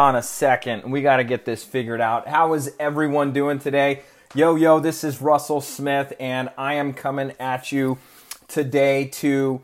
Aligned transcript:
on 0.00 0.16
a 0.16 0.22
second. 0.22 0.90
We 0.90 1.02
got 1.02 1.18
to 1.18 1.24
get 1.24 1.44
this 1.44 1.62
figured 1.62 2.00
out. 2.00 2.26
How 2.26 2.54
is 2.54 2.74
everyone 2.80 3.32
doing 3.32 3.60
today? 3.60 4.02
Yo, 4.34 4.56
yo, 4.56 4.80
this 4.80 5.04
is 5.04 5.22
Russell 5.22 5.60
Smith, 5.60 6.12
and 6.18 6.50
I 6.58 6.74
am 6.74 6.92
coming 6.92 7.32
at 7.38 7.70
you 7.70 7.98
today 8.48 9.04
to 9.04 9.60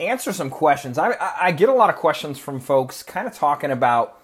answer 0.00 0.32
some 0.32 0.48
questions. 0.48 0.96
I, 0.96 1.14
I 1.38 1.52
get 1.52 1.68
a 1.68 1.74
lot 1.74 1.90
of 1.90 1.96
questions 1.96 2.38
from 2.38 2.60
folks 2.60 3.02
kind 3.02 3.26
of 3.26 3.34
talking 3.34 3.70
about 3.70 4.18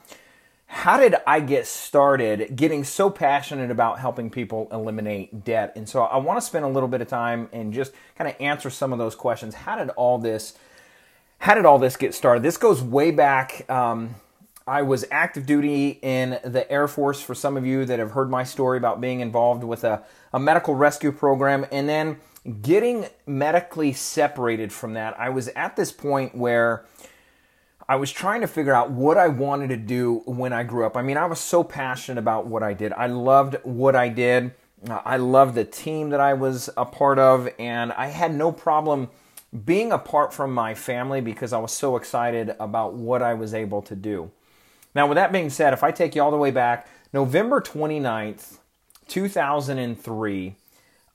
how 0.64 0.98
did 0.98 1.16
I 1.26 1.40
get 1.40 1.66
started 1.66 2.56
getting 2.56 2.82
so 2.82 3.10
passionate 3.10 3.70
about 3.70 3.98
helping 3.98 4.30
people 4.30 4.66
eliminate 4.72 5.44
debt? 5.44 5.74
And 5.76 5.86
so 5.86 6.04
I 6.04 6.16
want 6.16 6.38
to 6.38 6.46
spend 6.46 6.64
a 6.64 6.68
little 6.68 6.88
bit 6.88 7.02
of 7.02 7.08
time 7.08 7.50
and 7.52 7.74
just 7.74 7.92
kind 8.16 8.30
of 8.30 8.36
answer 8.40 8.70
some 8.70 8.94
of 8.94 8.98
those 8.98 9.14
questions. 9.14 9.54
How 9.54 9.76
did 9.76 9.90
all 9.90 10.16
this 10.16 10.54
how 11.36 11.54
did 11.54 11.66
all 11.66 11.78
this 11.78 11.98
get 11.98 12.14
started? 12.14 12.42
This 12.42 12.56
goes 12.56 12.80
way 12.80 13.10
back. 13.10 13.70
Um, 13.70 14.14
I 14.70 14.82
was 14.82 15.04
active 15.10 15.46
duty 15.46 15.98
in 16.00 16.38
the 16.44 16.64
Air 16.70 16.86
Force 16.86 17.20
for 17.20 17.34
some 17.34 17.56
of 17.56 17.66
you 17.66 17.84
that 17.86 17.98
have 17.98 18.12
heard 18.12 18.30
my 18.30 18.44
story 18.44 18.78
about 18.78 19.00
being 19.00 19.18
involved 19.18 19.64
with 19.64 19.82
a, 19.82 20.04
a 20.32 20.38
medical 20.38 20.76
rescue 20.76 21.10
program 21.10 21.66
and 21.72 21.88
then 21.88 22.18
getting 22.62 23.06
medically 23.26 23.92
separated 23.92 24.72
from 24.72 24.94
that. 24.94 25.18
I 25.18 25.28
was 25.28 25.48
at 25.48 25.74
this 25.74 25.90
point 25.90 26.36
where 26.36 26.84
I 27.88 27.96
was 27.96 28.12
trying 28.12 28.42
to 28.42 28.46
figure 28.46 28.72
out 28.72 28.92
what 28.92 29.18
I 29.18 29.26
wanted 29.26 29.70
to 29.70 29.76
do 29.76 30.22
when 30.24 30.52
I 30.52 30.62
grew 30.62 30.86
up. 30.86 30.96
I 30.96 31.02
mean, 31.02 31.16
I 31.16 31.26
was 31.26 31.40
so 31.40 31.64
passionate 31.64 32.20
about 32.20 32.46
what 32.46 32.62
I 32.62 32.72
did. 32.72 32.92
I 32.92 33.08
loved 33.08 33.56
what 33.64 33.96
I 33.96 34.08
did. 34.08 34.54
I 34.88 35.16
loved 35.16 35.56
the 35.56 35.64
team 35.64 36.10
that 36.10 36.20
I 36.20 36.34
was 36.34 36.70
a 36.76 36.84
part 36.84 37.18
of, 37.18 37.48
and 37.58 37.90
I 37.94 38.06
had 38.06 38.32
no 38.32 38.52
problem 38.52 39.10
being 39.64 39.90
apart 39.90 40.32
from 40.32 40.54
my 40.54 40.76
family 40.76 41.20
because 41.20 41.52
I 41.52 41.58
was 41.58 41.72
so 41.72 41.96
excited 41.96 42.54
about 42.60 42.94
what 42.94 43.20
I 43.20 43.34
was 43.34 43.52
able 43.52 43.82
to 43.82 43.96
do. 43.96 44.30
Now, 44.94 45.06
with 45.06 45.16
that 45.16 45.32
being 45.32 45.50
said, 45.50 45.72
if 45.72 45.84
I 45.84 45.92
take 45.92 46.14
you 46.14 46.22
all 46.22 46.30
the 46.30 46.36
way 46.36 46.50
back, 46.50 46.88
November 47.12 47.60
29th, 47.60 48.58
2003, 49.08 50.56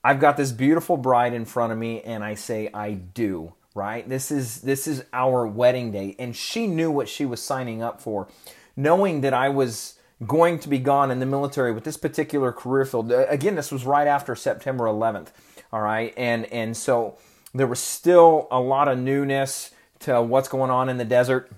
I've 0.04 0.20
got 0.20 0.36
this 0.36 0.52
beautiful 0.52 0.96
bride 0.96 1.34
in 1.34 1.44
front 1.44 1.72
of 1.72 1.78
me 1.78 2.00
and 2.02 2.22
I 2.22 2.34
say 2.34 2.70
I 2.72 2.92
do, 2.92 3.54
right? 3.74 4.08
This 4.08 4.30
is 4.30 4.60
this 4.60 4.86
is 4.86 5.04
our 5.12 5.46
wedding 5.46 5.90
day 5.90 6.14
and 6.18 6.36
she 6.36 6.66
knew 6.66 6.90
what 6.90 7.08
she 7.08 7.24
was 7.24 7.42
signing 7.42 7.82
up 7.82 8.00
for, 8.00 8.28
knowing 8.76 9.22
that 9.22 9.34
I 9.34 9.48
was 9.48 9.94
going 10.26 10.58
to 10.60 10.68
be 10.68 10.78
gone 10.78 11.10
in 11.10 11.18
the 11.18 11.26
military 11.26 11.72
with 11.72 11.84
this 11.84 11.96
particular 11.96 12.52
career 12.52 12.86
field. 12.86 13.12
Again, 13.12 13.54
this 13.56 13.72
was 13.72 13.84
right 13.84 14.06
after 14.06 14.34
September 14.34 14.84
11th, 14.84 15.28
all 15.72 15.80
right? 15.80 16.14
And 16.16 16.46
and 16.46 16.76
so 16.76 17.18
there 17.52 17.66
was 17.66 17.80
still 17.80 18.48
a 18.50 18.60
lot 18.60 18.88
of 18.88 18.98
newness 18.98 19.72
to 20.00 20.22
what's 20.22 20.48
going 20.48 20.70
on 20.70 20.88
in 20.88 20.98
the 20.98 21.04
desert 21.04 21.50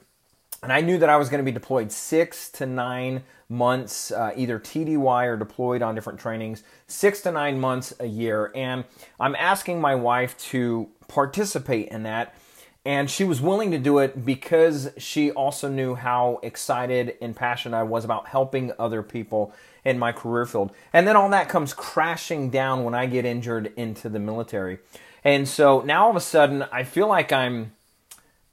and 0.62 0.72
I 0.72 0.80
knew 0.80 0.98
that 0.98 1.08
I 1.08 1.16
was 1.16 1.28
going 1.28 1.38
to 1.38 1.44
be 1.44 1.52
deployed 1.52 1.92
six 1.92 2.48
to 2.52 2.66
nine 2.66 3.22
months, 3.48 4.10
uh, 4.10 4.32
either 4.36 4.58
TDY 4.58 5.26
or 5.26 5.36
deployed 5.36 5.82
on 5.82 5.94
different 5.94 6.18
trainings, 6.18 6.62
six 6.86 7.20
to 7.22 7.32
nine 7.32 7.60
months 7.60 7.94
a 8.00 8.06
year. 8.06 8.50
And 8.54 8.84
I'm 9.18 9.34
asking 9.36 9.80
my 9.80 9.94
wife 9.94 10.36
to 10.50 10.88
participate 11.06 11.88
in 11.88 12.02
that. 12.02 12.34
And 12.84 13.10
she 13.10 13.24
was 13.24 13.40
willing 13.40 13.70
to 13.72 13.78
do 13.78 13.98
it 13.98 14.24
because 14.24 14.90
she 14.98 15.30
also 15.30 15.68
knew 15.68 15.94
how 15.94 16.40
excited 16.42 17.16
and 17.20 17.36
passionate 17.36 17.76
I 17.76 17.82
was 17.82 18.04
about 18.04 18.28
helping 18.28 18.72
other 18.78 19.02
people 19.02 19.52
in 19.84 19.98
my 19.98 20.12
career 20.12 20.46
field. 20.46 20.72
And 20.92 21.06
then 21.06 21.16
all 21.16 21.28
that 21.30 21.48
comes 21.48 21.74
crashing 21.74 22.50
down 22.50 22.84
when 22.84 22.94
I 22.94 23.06
get 23.06 23.24
injured 23.24 23.72
into 23.76 24.08
the 24.08 24.18
military. 24.18 24.78
And 25.24 25.48
so 25.48 25.80
now 25.82 26.04
all 26.04 26.10
of 26.10 26.16
a 26.16 26.20
sudden, 26.20 26.64
I 26.72 26.84
feel 26.84 27.08
like 27.08 27.32
I'm 27.32 27.72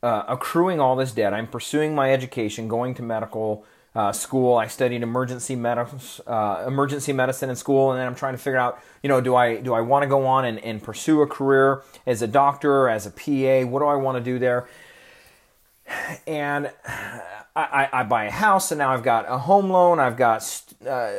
uh, 0.05 0.23
accruing 0.27 0.79
all 0.79 0.95
this 0.95 1.11
debt. 1.11 1.33
I'm 1.33 1.47
pursuing 1.47 1.95
my 1.95 2.13
education, 2.13 2.67
going 2.67 2.93
to 2.93 3.01
medical 3.01 3.65
uh, 3.95 4.11
school. 4.11 4.55
I 4.55 4.67
studied 4.67 5.01
emergency 5.01 5.55
medicine, 5.55 5.99
uh, 6.27 6.63
emergency 6.67 7.11
medicine 7.11 7.49
in 7.49 7.55
school, 7.55 7.91
and 7.91 7.99
then 7.99 8.05
I'm 8.05 8.13
trying 8.13 8.33
to 8.33 8.37
figure 8.37 8.59
out, 8.59 8.79
you 9.01 9.09
know, 9.09 9.19
do 9.19 9.35
I 9.35 9.59
do 9.59 9.73
I 9.73 9.81
want 9.81 10.03
to 10.03 10.07
go 10.07 10.27
on 10.27 10.45
and, 10.45 10.59
and 10.59 10.83
pursue 10.83 11.23
a 11.23 11.27
career 11.27 11.81
as 12.05 12.21
a 12.21 12.27
doctor, 12.27 12.87
as 12.87 13.07
a 13.07 13.09
PA? 13.09 13.67
What 13.67 13.79
do 13.79 13.87
I 13.87 13.95
want 13.95 14.19
to 14.19 14.23
do 14.23 14.37
there? 14.37 14.67
And 16.27 16.71
I, 16.85 17.21
I, 17.55 17.89
I, 17.93 18.03
buy 18.03 18.25
a 18.25 18.31
house, 18.31 18.71
and 18.71 18.77
now 18.77 18.91
I've 18.91 19.03
got 19.03 19.25
a 19.27 19.39
home 19.39 19.71
loan. 19.71 19.99
I've 19.99 20.17
got 20.17 20.61
uh, 20.87 21.13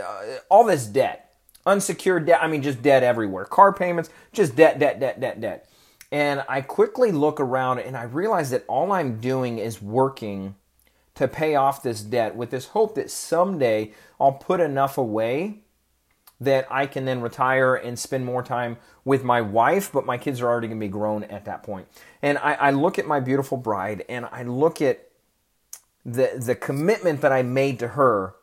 all 0.49 0.63
this 0.63 0.87
debt, 0.87 1.35
unsecured 1.65 2.27
debt. 2.27 2.39
I 2.41 2.47
mean, 2.47 2.63
just 2.63 2.83
debt 2.83 3.03
everywhere. 3.03 3.47
Car 3.47 3.73
payments, 3.73 4.11
just 4.33 4.55
debt, 4.55 4.79
debt, 4.79 5.01
debt, 5.01 5.19
debt, 5.19 5.41
debt. 5.41 5.69
And 6.13 6.45
I 6.49 6.61
quickly 6.61 7.11
look 7.11 7.41
around 7.41 7.81
and 7.81 7.97
I 7.97 8.05
realize 8.05 8.51
that 8.51 8.65
all 8.69 8.93
I'm 8.93 9.21
doing 9.21 9.59
is 9.59 9.83
working 9.83 10.55
to 11.17 11.27
pay 11.27 11.55
off 11.55 11.83
this 11.83 12.03
debt 12.03 12.37
with 12.37 12.51
this 12.51 12.67
hope 12.69 12.95
that 12.95 13.11
someday 13.11 13.93
I'll 14.21 14.33
put 14.33 14.61
enough 14.61 14.99
away 14.99 15.63
that 16.41 16.67
I 16.71 16.87
can 16.87 17.07
then 17.07 17.23
retire 17.23 17.75
and 17.75 17.99
spend 17.99 18.25
more 18.25 18.43
time 18.43 18.77
with 19.05 19.25
my 19.25 19.41
wife, 19.41 19.91
but 19.91 20.05
my 20.05 20.19
kids 20.19 20.41
are 20.41 20.47
already 20.47 20.69
going 20.69 20.79
to 20.79 20.85
be 20.87 20.91
grown 20.91 21.25
at 21.25 21.47
that 21.47 21.63
point. 21.63 21.89
And 22.21 22.37
I, 22.39 22.55
I 22.55 22.71
look 22.71 22.99
at 22.99 23.07
my 23.07 23.21
beautiful 23.21 23.57
bride 23.57 24.05
and 24.09 24.27
I 24.27 24.43
look 24.43 24.83
at 24.83 25.09
the, 26.05 26.33
the 26.39 26.55
commitment 26.55 27.23
that 27.23 27.33
I 27.33 27.43
made 27.43 27.79
to 27.81 27.89
her 27.89 28.36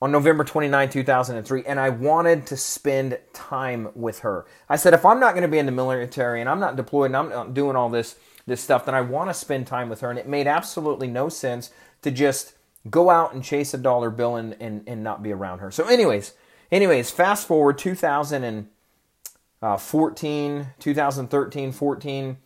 on 0.00 0.12
November 0.12 0.44
29, 0.44 0.90
2003, 0.90 1.64
and 1.64 1.80
I 1.80 1.88
wanted 1.88 2.46
to 2.46 2.56
spend 2.56 3.18
time 3.32 3.88
with 3.94 4.20
her. 4.20 4.44
I 4.68 4.76
said, 4.76 4.92
if 4.92 5.06
I'm 5.06 5.20
not 5.20 5.32
going 5.32 5.42
to 5.42 5.48
be 5.48 5.58
in 5.58 5.66
the 5.66 5.72
military 5.72 6.40
and 6.40 6.48
I'm 6.50 6.60
not 6.60 6.76
deployed 6.76 7.06
and 7.06 7.16
I'm 7.16 7.30
not 7.30 7.54
doing 7.54 7.74
all 7.76 7.88
this, 7.88 8.16
this 8.46 8.60
stuff, 8.60 8.84
then 8.84 8.94
I 8.94 9.00
want 9.00 9.30
to 9.30 9.34
spend 9.34 9.66
time 9.66 9.88
with 9.88 10.02
her. 10.02 10.10
And 10.10 10.18
it 10.18 10.28
made 10.28 10.46
absolutely 10.46 11.08
no 11.08 11.30
sense 11.30 11.70
to 12.02 12.10
just 12.10 12.52
go 12.90 13.08
out 13.10 13.34
and 13.34 13.42
chase 13.42 13.74
a 13.74 13.78
dollar 13.78 14.10
bill 14.10 14.36
and, 14.36 14.54
and, 14.60 14.84
and 14.86 15.02
not 15.02 15.20
be 15.22 15.32
around 15.32 15.60
her. 15.60 15.70
So, 15.70 15.88
anyways, 15.88 16.34
anyways, 16.70 17.10
fast 17.10 17.48
forward 17.48 17.78
2014, 17.78 20.66
2013, 20.78 21.72
14 21.72 22.36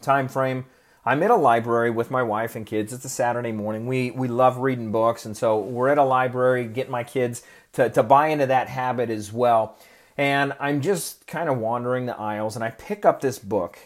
time 0.00 0.28
frame. 0.28 0.66
I'm 1.04 1.22
at 1.22 1.30
a 1.30 1.36
library 1.36 1.90
with 1.90 2.10
my 2.10 2.22
wife 2.22 2.56
and 2.56 2.66
kids. 2.66 2.92
It's 2.92 3.04
a 3.04 3.08
Saturday 3.08 3.52
morning. 3.52 3.86
We 3.86 4.10
we 4.10 4.28
love 4.28 4.58
reading 4.58 4.92
books, 4.92 5.24
and 5.24 5.36
so 5.36 5.58
we're 5.58 5.88
at 5.88 5.98
a 5.98 6.04
library 6.04 6.66
getting 6.66 6.92
my 6.92 7.04
kids 7.04 7.42
to, 7.72 7.88
to 7.90 8.02
buy 8.02 8.28
into 8.28 8.46
that 8.46 8.68
habit 8.68 9.08
as 9.08 9.32
well. 9.32 9.76
And 10.18 10.52
I'm 10.60 10.82
just 10.82 11.26
kind 11.26 11.48
of 11.48 11.58
wandering 11.58 12.04
the 12.04 12.16
aisles, 12.16 12.54
and 12.54 12.64
I 12.64 12.70
pick 12.70 13.06
up 13.06 13.20
this 13.20 13.38
book 13.38 13.78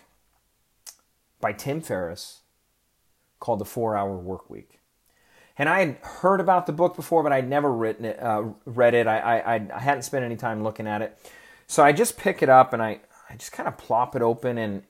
by 1.41 1.53
Tim 1.53 1.81
Ferriss 1.81 2.41
called 3.39 3.61
The 3.61 3.65
Four 3.65 3.97
Hour 3.97 4.17
Work 4.17 4.51
Week. 4.51 4.81
And 5.57 5.69
I 5.69 5.81
had 5.85 5.97
heard 6.03 6.41
about 6.41 6.67
the 6.67 6.73
book 6.73 6.97
before, 6.97 7.23
but 7.23 7.33
I'd 7.33 7.49
never 7.49 7.73
written 7.73 8.07
it, 8.07 8.21
uh, 8.21 8.45
read 8.65 8.95
it. 8.95 9.07
I, 9.07 9.39
I, 9.39 9.69
I 9.73 9.79
hadn't 9.79 10.03
spent 10.03 10.25
any 10.25 10.35
time 10.35 10.65
looking 10.65 10.89
at 10.89 11.01
it. 11.01 11.17
So 11.69 11.85
I 11.85 11.93
just 11.93 12.17
pick 12.17 12.43
it 12.43 12.49
up 12.49 12.73
and 12.73 12.83
I, 12.83 12.99
I 13.31 13.37
just 13.37 13.53
kind 13.53 13.69
of 13.69 13.77
plop 13.77 14.17
it 14.17 14.23
open 14.23 14.59
and 14.59 14.83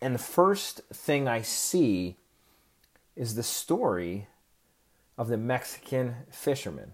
and 0.00 0.14
the 0.14 0.20
first 0.20 0.80
thing 0.92 1.26
I 1.26 1.42
see 1.42 2.16
is 3.16 3.34
the 3.34 3.42
story 3.42 4.28
of 5.16 5.28
the 5.28 5.36
Mexican 5.36 6.14
fisherman. 6.30 6.92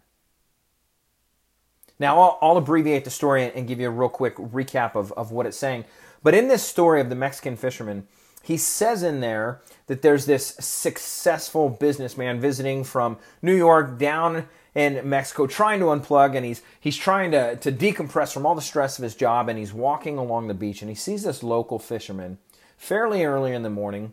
Now, 1.99 2.21
I'll, 2.21 2.39
I'll, 2.43 2.57
abbreviate 2.57 3.05
the 3.05 3.11
story 3.11 3.53
and 3.55 3.69
give 3.69 3.79
you 3.79 3.87
a 3.87 3.91
real 3.91 4.09
quick 4.09 4.37
recap 4.37 4.97
of, 4.97 5.13
of 5.13 5.31
what 5.31 5.47
it's 5.47 5.57
saying. 5.57 5.85
But 6.23 6.35
in 6.35 6.49
this 6.49 6.63
story 6.63 7.01
of 7.01 7.09
the 7.09 7.15
Mexican 7.15 7.57
fisherman, 7.57 8.09
he 8.43 8.57
says 8.57 9.03
in 9.03 9.21
there 9.21 9.61
that 9.87 10.03
there's 10.03 10.27
this 10.27 10.57
successful 10.59 11.69
businessman 11.69 12.41
visiting 12.41 12.85
from 12.85 13.19
New 13.43 13.55
York 13.55 13.99
down 13.99 14.49
in 14.75 15.09
Mexico 15.09 15.47
trying 15.47 15.79
to 15.79 15.87
unplug 15.87 16.35
and 16.35 16.45
he's 16.45 16.61
he's 16.81 16.97
trying 16.97 17.31
to, 17.31 17.57
to 17.57 17.71
decompress 17.71 18.35
from 18.35 18.45
all 18.45 18.57
the 18.57 18.61
stress 18.61 18.99
of 18.99 19.05
his 19.05 19.15
job 19.15 19.49
and 19.49 19.59
he's 19.59 19.73
walking 19.73 20.19
along 20.19 20.49
the 20.49 20.55
beach 20.55 20.83
and 20.83 20.89
he 20.89 20.97
sees 20.97 21.23
this 21.23 21.45
local 21.45 21.79
fisherman 21.79 22.39
fairly 22.85 23.25
early 23.25 23.55
in 23.55 23.63
the 23.63 23.71
morning 23.71 24.13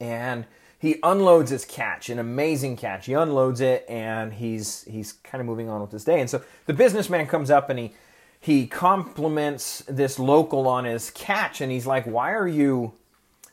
and 0.00 0.44
he 0.76 0.98
unloads 1.02 1.50
his 1.50 1.64
catch, 1.64 2.08
an 2.08 2.18
amazing 2.18 2.76
catch. 2.76 3.06
He 3.06 3.12
unloads 3.12 3.60
it 3.60 3.84
and 3.88 4.32
he's 4.32 4.82
he's 4.84 5.12
kind 5.12 5.40
of 5.40 5.46
moving 5.46 5.68
on 5.68 5.80
with 5.80 5.92
his 5.92 6.04
day. 6.04 6.20
And 6.20 6.28
so 6.28 6.42
the 6.66 6.72
businessman 6.72 7.26
comes 7.26 7.50
up 7.50 7.70
and 7.70 7.78
he 7.78 7.92
he 8.40 8.66
compliments 8.66 9.84
this 9.86 10.18
local 10.18 10.66
on 10.66 10.84
his 10.84 11.10
catch 11.10 11.60
and 11.60 11.70
he's 11.70 11.86
like, 11.86 12.06
"Why 12.06 12.32
are 12.32 12.48
you 12.48 12.94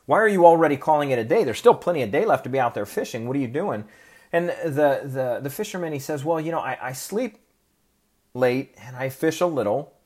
why 0.05 0.19
are 0.19 0.27
you 0.27 0.45
already 0.45 0.77
calling 0.77 1.11
it 1.11 1.19
a 1.19 1.25
day? 1.25 1.43
There's 1.43 1.59
still 1.59 1.75
plenty 1.75 2.01
of 2.01 2.09
day 2.09 2.25
left 2.25 2.45
to 2.45 2.49
be 2.49 2.59
out 2.59 2.73
there 2.73 2.85
fishing. 2.85 3.27
What 3.27 3.35
are 3.35 3.39
you 3.39 3.47
doing?" 3.47 3.83
And 4.31 4.49
the 4.49 5.01
the 5.03 5.39
the 5.43 5.49
fisherman 5.49 5.93
he 5.93 5.99
says, 5.99 6.25
"Well, 6.25 6.39
you 6.39 6.51
know, 6.51 6.59
I, 6.59 6.77
I 6.81 6.93
sleep 6.93 7.37
late 8.33 8.73
and 8.81 8.95
I 8.95 9.09
fish 9.09 9.41
a 9.41 9.47
little." 9.47 9.96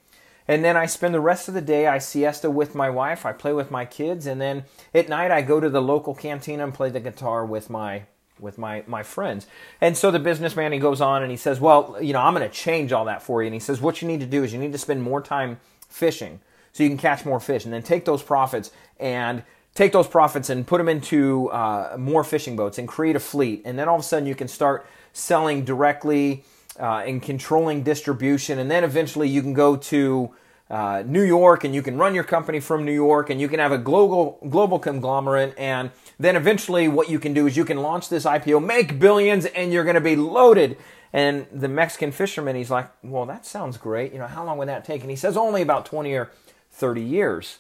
And 0.51 0.65
then 0.65 0.75
I 0.75 0.85
spend 0.85 1.13
the 1.13 1.21
rest 1.21 1.47
of 1.47 1.53
the 1.53 1.61
day, 1.61 1.87
I 1.87 1.97
siesta 1.97 2.51
with 2.51 2.75
my 2.75 2.89
wife, 2.89 3.25
I 3.25 3.31
play 3.31 3.53
with 3.53 3.71
my 3.71 3.85
kids, 3.85 4.25
and 4.25 4.41
then 4.41 4.65
at 4.93 5.07
night 5.07 5.31
I 5.31 5.41
go 5.41 5.61
to 5.61 5.69
the 5.69 5.81
local 5.81 6.13
cantina 6.13 6.65
and 6.65 6.73
play 6.73 6.89
the 6.89 6.99
guitar 6.99 7.45
with 7.45 7.69
my 7.69 8.03
with 8.37 8.57
my 8.57 8.83
my 8.85 9.01
friends. 9.01 9.47
And 9.79 9.95
so 9.95 10.11
the 10.11 10.19
businessman 10.19 10.73
he 10.73 10.77
goes 10.77 10.99
on 10.99 11.21
and 11.21 11.31
he 11.31 11.37
says, 11.37 11.61
"Well, 11.61 11.95
you 12.01 12.11
know, 12.11 12.19
I'm 12.19 12.33
going 12.33 12.45
to 12.45 12.53
change 12.53 12.91
all 12.91 13.05
that 13.05 13.23
for 13.23 13.41
you." 13.41 13.47
And 13.47 13.53
he 13.53 13.61
says, 13.61 13.79
"What 13.79 14.01
you 14.01 14.09
need 14.09 14.19
to 14.19 14.25
do 14.25 14.43
is 14.43 14.51
you 14.51 14.59
need 14.59 14.73
to 14.73 14.77
spend 14.77 15.01
more 15.01 15.21
time 15.21 15.57
fishing 15.87 16.41
so 16.73 16.83
you 16.83 16.89
can 16.89 16.97
catch 16.97 17.23
more 17.23 17.39
fish 17.39 17.63
and 17.63 17.73
then 17.73 17.81
take 17.81 18.03
those 18.03 18.21
profits 18.21 18.71
and 18.99 19.43
take 19.73 19.93
those 19.93 20.09
profits 20.09 20.49
and 20.49 20.67
put 20.67 20.79
them 20.79 20.89
into 20.89 21.49
uh, 21.51 21.95
more 21.97 22.25
fishing 22.25 22.57
boats 22.57 22.77
and 22.77 22.89
create 22.89 23.15
a 23.15 23.21
fleet. 23.21 23.61
And 23.63 23.79
then 23.79 23.87
all 23.87 23.95
of 23.95 24.01
a 24.01 24.03
sudden 24.03 24.27
you 24.27 24.35
can 24.35 24.49
start 24.49 24.85
selling 25.13 25.63
directly 25.63 26.43
uh, 26.77 27.03
and 27.07 27.21
controlling 27.21 27.83
distribution. 27.83 28.59
And 28.59 28.69
then 28.69 28.83
eventually 28.83 29.29
you 29.29 29.41
can 29.41 29.53
go 29.53 29.77
to 29.77 30.33
uh, 30.71 31.03
New 31.05 31.21
York 31.21 31.63
and 31.63 31.75
you 31.75 31.81
can 31.81 31.97
run 31.97 32.15
your 32.15 32.23
company 32.23 32.59
from 32.59 32.85
New 32.85 32.93
York 32.93 33.29
and 33.29 33.39
you 33.39 33.47
can 33.47 33.59
have 33.59 33.71
a 33.71 33.77
global 33.77 34.39
global 34.49 34.79
conglomerate 34.79 35.53
and 35.57 35.91
then 36.17 36.35
eventually 36.35 36.87
what 36.87 37.09
you 37.09 37.19
can 37.19 37.33
do 37.33 37.45
is 37.45 37.57
you 37.57 37.65
can 37.65 37.77
launch 37.77 38.09
this 38.09 38.25
IPO, 38.25 38.65
make 38.65 38.97
billions 38.97 39.45
and 39.45 39.73
you're 39.73 39.83
going 39.83 39.95
to 39.95 40.01
be 40.01 40.15
loaded. 40.15 40.77
And 41.13 41.45
the 41.51 41.67
Mexican 41.67 42.11
fisherman 42.13 42.55
he's 42.55 42.71
like, 42.71 42.89
"Well, 43.03 43.25
that 43.25 43.45
sounds 43.45 43.77
great. 43.77 44.13
You 44.13 44.19
know, 44.19 44.27
how 44.27 44.45
long 44.45 44.57
would 44.57 44.69
that 44.69 44.85
take?" 44.85 45.01
And 45.01 45.09
he 45.09 45.17
says 45.17 45.35
only 45.35 45.61
about 45.61 45.85
20 45.85 46.13
or 46.13 46.31
30 46.71 47.01
years. 47.01 47.59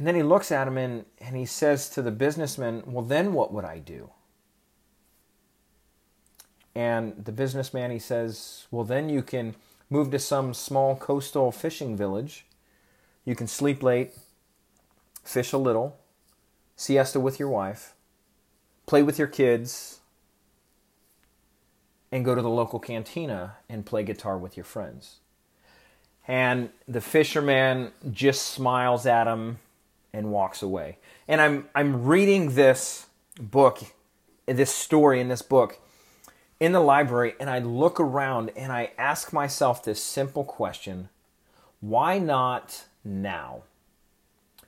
And 0.00 0.06
then 0.06 0.14
he 0.14 0.22
looks 0.22 0.50
at 0.50 0.66
him 0.66 0.78
and, 0.78 1.04
and 1.20 1.36
he 1.36 1.44
says 1.44 1.90
to 1.90 2.00
the 2.00 2.10
businessman, 2.10 2.82
Well, 2.86 3.04
then 3.04 3.34
what 3.34 3.52
would 3.52 3.66
I 3.66 3.78
do? 3.80 4.10
And 6.74 7.22
the 7.22 7.32
businessman, 7.32 7.90
he 7.90 7.98
says, 7.98 8.66
Well, 8.70 8.84
then 8.84 9.10
you 9.10 9.22
can 9.22 9.56
move 9.90 10.10
to 10.12 10.18
some 10.18 10.54
small 10.54 10.96
coastal 10.96 11.50
fishing 11.50 11.96
village. 11.96 12.46
You 13.24 13.34
can 13.34 13.48
sleep 13.48 13.82
late, 13.82 14.12
fish 15.24 15.52
a 15.52 15.58
little, 15.58 15.98
siesta 16.76 17.20
with 17.20 17.38
your 17.38 17.48
wife, 17.48 17.94
play 18.86 19.02
with 19.02 19.18
your 19.18 19.28
kids, 19.28 20.00
and 22.12 22.24
go 22.24 22.34
to 22.34 22.42
the 22.42 22.48
local 22.48 22.78
cantina 22.78 23.56
and 23.68 23.84
play 23.84 24.02
guitar 24.02 24.38
with 24.38 24.56
your 24.56 24.64
friends. 24.64 25.16
And 26.26 26.70
the 26.86 27.00
fisherman 27.00 27.92
just 28.10 28.46
smiles 28.46 29.06
at 29.06 29.26
him 29.26 29.58
and 30.12 30.30
walks 30.30 30.62
away. 30.62 30.98
And 31.28 31.40
I'm 31.40 31.68
I'm 31.74 32.04
reading 32.04 32.54
this 32.54 33.06
book, 33.40 33.80
this 34.46 34.72
story 34.74 35.20
in 35.20 35.28
this 35.28 35.42
book 35.42 35.80
in 36.60 36.72
the 36.72 36.80
library 36.80 37.34
and 37.40 37.48
I 37.48 37.58
look 37.58 37.98
around 37.98 38.50
and 38.54 38.70
I 38.70 38.92
ask 38.98 39.32
myself 39.32 39.82
this 39.82 40.02
simple 40.02 40.44
question, 40.44 41.08
why 41.80 42.18
not 42.18 42.84
now? 43.02 43.62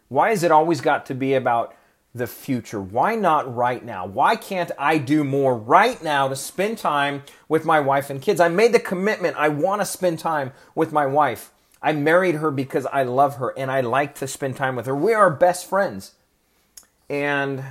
Why 0.08 0.30
has 0.30 0.42
it 0.42 0.50
always 0.50 0.80
got 0.80 1.06
to 1.06 1.14
be 1.14 1.34
about 1.34 1.74
the 2.14 2.26
future? 2.26 2.80
Why 2.80 3.14
not 3.14 3.54
right 3.54 3.84
now? 3.84 4.06
Why 4.06 4.36
can't 4.36 4.70
I 4.78 4.98
do 4.98 5.22
more 5.22 5.56
right 5.56 6.02
now 6.02 6.28
to 6.28 6.36
spend 6.36 6.78
time 6.78 7.22
with 7.48 7.64
my 7.64 7.80
wife 7.80 8.10
and 8.10 8.20
kids? 8.20 8.40
I 8.40 8.48
made 8.48 8.72
the 8.72 8.80
commitment. 8.80 9.36
I 9.36 9.48
want 9.48 9.82
to 9.82 9.86
spend 9.86 10.18
time 10.18 10.52
with 10.74 10.92
my 10.92 11.06
wife. 11.06 11.50
I 11.82 11.92
married 11.92 12.36
her 12.36 12.50
because 12.50 12.86
I 12.86 13.02
love 13.02 13.36
her 13.36 13.52
and 13.58 13.70
I 13.70 13.80
like 13.80 14.14
to 14.16 14.28
spend 14.28 14.56
time 14.56 14.76
with 14.76 14.86
her. 14.86 14.94
We 14.94 15.12
are 15.14 15.30
best 15.30 15.68
friends. 15.68 16.14
And 17.10 17.62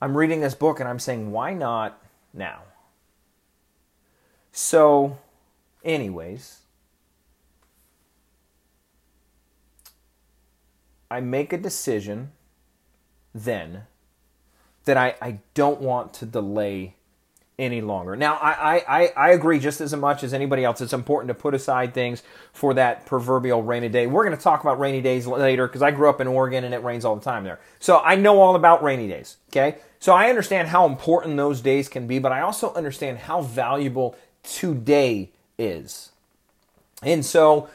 I'm 0.00 0.16
reading 0.16 0.40
this 0.40 0.54
book 0.54 0.80
and 0.80 0.88
I'm 0.88 0.98
saying, 0.98 1.30
why 1.30 1.52
not 1.52 2.00
now? 2.32 2.62
So, 4.52 5.18
anyways, 5.84 6.60
I 11.10 11.20
make 11.20 11.52
a 11.52 11.58
decision 11.58 12.32
then 13.34 13.82
that 14.84 14.96
I, 14.96 15.14
I 15.20 15.38
don't 15.54 15.80
want 15.80 16.14
to 16.14 16.26
delay 16.26 16.94
any 17.60 17.82
longer. 17.82 18.16
Now, 18.16 18.36
I, 18.36 18.82
I, 18.88 19.12
I 19.16 19.30
agree 19.32 19.58
just 19.58 19.80
as 19.82 19.94
much 19.94 20.24
as 20.24 20.32
anybody 20.32 20.64
else. 20.64 20.80
It's 20.80 20.94
important 20.94 21.28
to 21.28 21.34
put 21.34 21.54
aside 21.54 21.92
things 21.92 22.22
for 22.52 22.72
that 22.74 23.04
proverbial 23.04 23.62
rainy 23.62 23.90
day. 23.90 24.06
We're 24.06 24.24
going 24.24 24.36
to 24.36 24.42
talk 24.42 24.62
about 24.62 24.80
rainy 24.80 25.02
days 25.02 25.26
later 25.26 25.66
because 25.66 25.82
I 25.82 25.90
grew 25.90 26.08
up 26.08 26.20
in 26.22 26.26
Oregon 26.26 26.64
and 26.64 26.72
it 26.72 26.82
rains 26.82 27.04
all 27.04 27.16
the 27.16 27.22
time 27.22 27.44
there. 27.44 27.60
So 27.78 28.00
I 28.00 28.14
know 28.14 28.40
all 28.40 28.56
about 28.56 28.82
rainy 28.82 29.08
days. 29.08 29.36
Okay. 29.50 29.76
So 29.98 30.14
I 30.14 30.30
understand 30.30 30.68
how 30.68 30.86
important 30.86 31.36
those 31.36 31.60
days 31.60 31.88
can 31.88 32.06
be, 32.06 32.18
but 32.18 32.32
I 32.32 32.40
also 32.40 32.72
understand 32.72 33.18
how 33.18 33.42
valuable 33.42 34.16
today 34.42 35.30
is. 35.58 36.10
And 37.02 37.24
so 37.24 37.68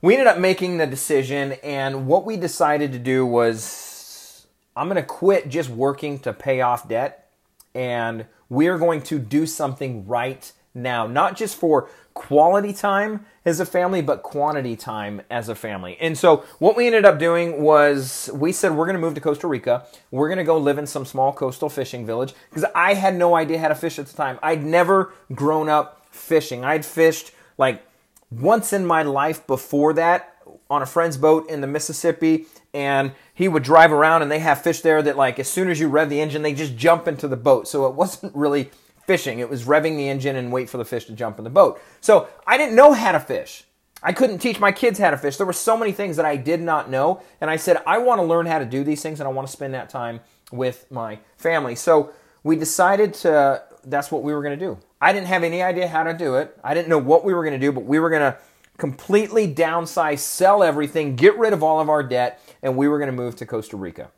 we 0.00 0.14
ended 0.14 0.26
up 0.26 0.38
making 0.38 0.78
the 0.78 0.86
decision, 0.86 1.52
and 1.62 2.06
what 2.06 2.24
we 2.24 2.36
decided 2.36 2.92
to 2.92 2.98
do 2.98 3.24
was 3.24 4.46
I'm 4.76 4.88
going 4.88 4.96
to 4.96 5.02
quit 5.02 5.48
just 5.48 5.70
working 5.70 6.18
to 6.20 6.32
pay 6.32 6.60
off 6.60 6.88
debt, 6.88 7.30
and 7.74 8.26
we're 8.48 8.78
going 8.78 9.02
to 9.02 9.18
do 9.18 9.46
something 9.46 10.06
right 10.06 10.50
now, 10.74 11.06
not 11.06 11.36
just 11.36 11.56
for 11.56 11.88
quality 12.14 12.72
time 12.72 13.24
as 13.44 13.60
a 13.60 13.66
family, 13.66 14.02
but 14.02 14.22
quantity 14.22 14.76
time 14.76 15.22
as 15.30 15.48
a 15.48 15.54
family. 15.54 15.96
And 16.00 16.16
so 16.16 16.44
what 16.58 16.76
we 16.76 16.86
ended 16.86 17.04
up 17.04 17.18
doing 17.18 17.62
was 17.62 18.30
we 18.34 18.52
said 18.52 18.72
we're 18.72 18.86
going 18.86 18.96
to 18.96 19.00
move 19.00 19.14
to 19.14 19.20
Costa 19.20 19.46
Rica. 19.46 19.86
We're 20.10 20.28
going 20.28 20.38
to 20.38 20.44
go 20.44 20.58
live 20.58 20.78
in 20.78 20.86
some 20.86 21.04
small 21.04 21.32
coastal 21.32 21.68
fishing 21.68 22.04
village 22.04 22.34
because 22.50 22.64
I 22.74 22.94
had 22.94 23.16
no 23.16 23.34
idea 23.34 23.58
how 23.58 23.68
to 23.68 23.74
fish 23.74 23.98
at 23.98 24.06
the 24.06 24.16
time. 24.16 24.38
I'd 24.42 24.64
never 24.64 25.12
grown 25.34 25.68
up 25.68 26.01
fishing. 26.12 26.64
I'd 26.64 26.84
fished 26.84 27.32
like 27.58 27.82
once 28.30 28.72
in 28.72 28.86
my 28.86 29.02
life 29.02 29.46
before 29.46 29.92
that 29.94 30.36
on 30.70 30.82
a 30.82 30.86
friend's 30.86 31.16
boat 31.16 31.48
in 31.50 31.60
the 31.60 31.66
Mississippi, 31.66 32.46
and 32.74 33.12
he 33.34 33.48
would 33.48 33.62
drive 33.62 33.92
around 33.92 34.22
and 34.22 34.30
they 34.30 34.38
have 34.38 34.62
fish 34.62 34.80
there 34.80 35.02
that 35.02 35.16
like 35.16 35.38
as 35.38 35.48
soon 35.48 35.68
as 35.68 35.78
you 35.78 35.88
rev 35.88 36.08
the 36.08 36.20
engine, 36.20 36.42
they 36.42 36.54
just 36.54 36.76
jump 36.76 37.06
into 37.06 37.28
the 37.28 37.36
boat. 37.36 37.68
So 37.68 37.86
it 37.86 37.94
wasn't 37.94 38.34
really 38.34 38.70
fishing. 39.06 39.40
It 39.40 39.50
was 39.50 39.64
revving 39.64 39.96
the 39.96 40.08
engine 40.08 40.36
and 40.36 40.52
wait 40.52 40.70
for 40.70 40.78
the 40.78 40.84
fish 40.84 41.04
to 41.06 41.12
jump 41.12 41.38
in 41.38 41.44
the 41.44 41.50
boat. 41.50 41.80
So 42.00 42.28
I 42.46 42.56
didn't 42.56 42.76
know 42.76 42.92
how 42.92 43.12
to 43.12 43.20
fish. 43.20 43.64
I 44.02 44.12
couldn't 44.12 44.38
teach 44.38 44.58
my 44.58 44.72
kids 44.72 44.98
how 44.98 45.10
to 45.10 45.16
fish. 45.16 45.36
There 45.36 45.46
were 45.46 45.52
so 45.52 45.76
many 45.76 45.92
things 45.92 46.16
that 46.16 46.24
I 46.24 46.36
did 46.36 46.60
not 46.60 46.90
know. 46.90 47.20
And 47.40 47.50
I 47.50 47.56
said, 47.56 47.82
I 47.86 47.98
want 47.98 48.20
to 48.20 48.24
learn 48.24 48.46
how 48.46 48.58
to 48.58 48.64
do 48.64 48.82
these 48.82 49.02
things 49.02 49.20
and 49.20 49.28
I 49.28 49.32
want 49.32 49.46
to 49.46 49.52
spend 49.52 49.74
that 49.74 49.90
time 49.90 50.20
with 50.50 50.90
my 50.90 51.18
family. 51.36 51.74
So 51.74 52.12
we 52.42 52.56
decided 52.56 53.14
to, 53.14 53.62
that's 53.84 54.10
what 54.10 54.22
we 54.22 54.32
were 54.32 54.42
going 54.42 54.58
to 54.58 54.64
do. 54.64 54.78
I 55.02 55.12
didn't 55.12 55.26
have 55.26 55.42
any 55.42 55.62
idea 55.62 55.88
how 55.88 56.04
to 56.04 56.14
do 56.14 56.36
it. 56.36 56.56
I 56.62 56.74
didn't 56.74 56.88
know 56.88 56.98
what 56.98 57.24
we 57.24 57.34
were 57.34 57.42
going 57.42 57.58
to 57.58 57.66
do, 57.66 57.72
but 57.72 57.84
we 57.84 57.98
were 57.98 58.08
going 58.08 58.22
to 58.22 58.38
completely 58.78 59.52
downsize, 59.52 60.20
sell 60.20 60.62
everything, 60.62 61.16
get 61.16 61.36
rid 61.36 61.52
of 61.52 61.62
all 61.62 61.80
of 61.80 61.88
our 61.88 62.04
debt, 62.04 62.40
and 62.62 62.76
we 62.76 62.86
were 62.86 62.98
going 62.98 63.10
to 63.10 63.16
move 63.16 63.34
to 63.36 63.46
Costa 63.46 63.76
Rica. 63.76 64.12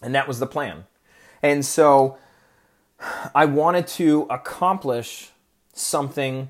And 0.00 0.14
that 0.14 0.26
was 0.26 0.38
the 0.38 0.46
plan. 0.46 0.84
And 1.42 1.64
so 1.64 2.16
I 3.34 3.44
wanted 3.44 3.86
to 3.88 4.26
accomplish 4.30 5.30
something 5.74 6.48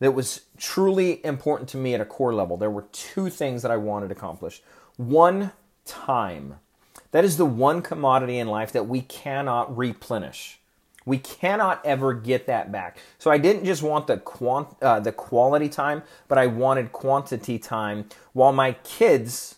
that 0.00 0.10
was 0.10 0.42
truly 0.58 1.24
important 1.24 1.68
to 1.70 1.76
me 1.76 1.94
at 1.94 2.00
a 2.00 2.04
core 2.04 2.34
level. 2.34 2.56
There 2.56 2.70
were 2.70 2.86
two 2.90 3.30
things 3.30 3.62
that 3.62 3.70
I 3.70 3.76
wanted 3.76 4.08
to 4.08 4.14
accomplish. 4.14 4.60
One, 4.96 5.52
time. 5.84 6.56
That 7.12 7.24
is 7.24 7.36
the 7.36 7.46
one 7.46 7.80
commodity 7.80 8.38
in 8.38 8.48
life 8.48 8.72
that 8.72 8.88
we 8.88 9.00
cannot 9.02 9.74
replenish. 9.76 10.58
We 11.06 11.18
cannot 11.18 11.80
ever 11.86 12.12
get 12.12 12.46
that 12.46 12.70
back. 12.70 12.98
So 13.18 13.30
I 13.30 13.38
didn't 13.38 13.64
just 13.64 13.82
want 13.82 14.08
the 14.08 14.18
quant, 14.18 14.68
uh, 14.82 15.00
the 15.00 15.12
quality 15.12 15.68
time, 15.68 16.02
but 16.28 16.36
I 16.36 16.48
wanted 16.48 16.92
quantity 16.92 17.58
time 17.58 18.06
while 18.32 18.52
my 18.52 18.72
kids 18.72 19.54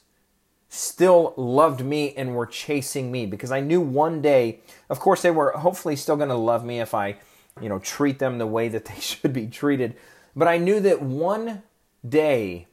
still 0.68 1.32
loved 1.36 1.84
me 1.84 2.14
and 2.14 2.34
were 2.36 2.46
chasing 2.46 3.10
me 3.10 3.24
because 3.24 3.50
I 3.50 3.60
knew 3.60 3.80
one 3.80 4.20
day, 4.20 4.60
of 4.90 5.00
course, 5.00 5.22
they 5.22 5.30
were 5.30 5.52
hopefully 5.52 5.96
still 5.96 6.16
going 6.16 6.28
to 6.28 6.34
love 6.34 6.64
me 6.64 6.80
if 6.80 6.94
I, 6.94 7.16
you 7.60 7.70
know, 7.70 7.78
treat 7.78 8.18
them 8.18 8.36
the 8.38 8.46
way 8.46 8.68
that 8.68 8.84
they 8.84 9.00
should 9.00 9.32
be 9.32 9.46
treated. 9.46 9.96
But 10.36 10.48
I 10.48 10.58
knew 10.58 10.80
that 10.80 11.02
one 11.02 11.62
day 12.06 12.66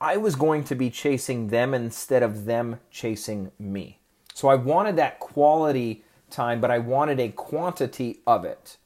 I 0.00 0.16
was 0.16 0.36
going 0.36 0.64
to 0.64 0.74
be 0.74 0.90
chasing 0.90 1.48
them 1.48 1.74
instead 1.74 2.22
of 2.22 2.44
them 2.44 2.78
chasing 2.90 3.50
me. 3.58 3.98
So 4.32 4.48
I 4.48 4.54
wanted 4.54 4.96
that 4.96 5.18
quality 5.18 6.03
time, 6.34 6.60
but 6.60 6.70
I 6.70 6.78
wanted 6.78 7.20
a 7.20 7.30
quantity 7.30 8.20
of 8.26 8.44
it. 8.44 8.76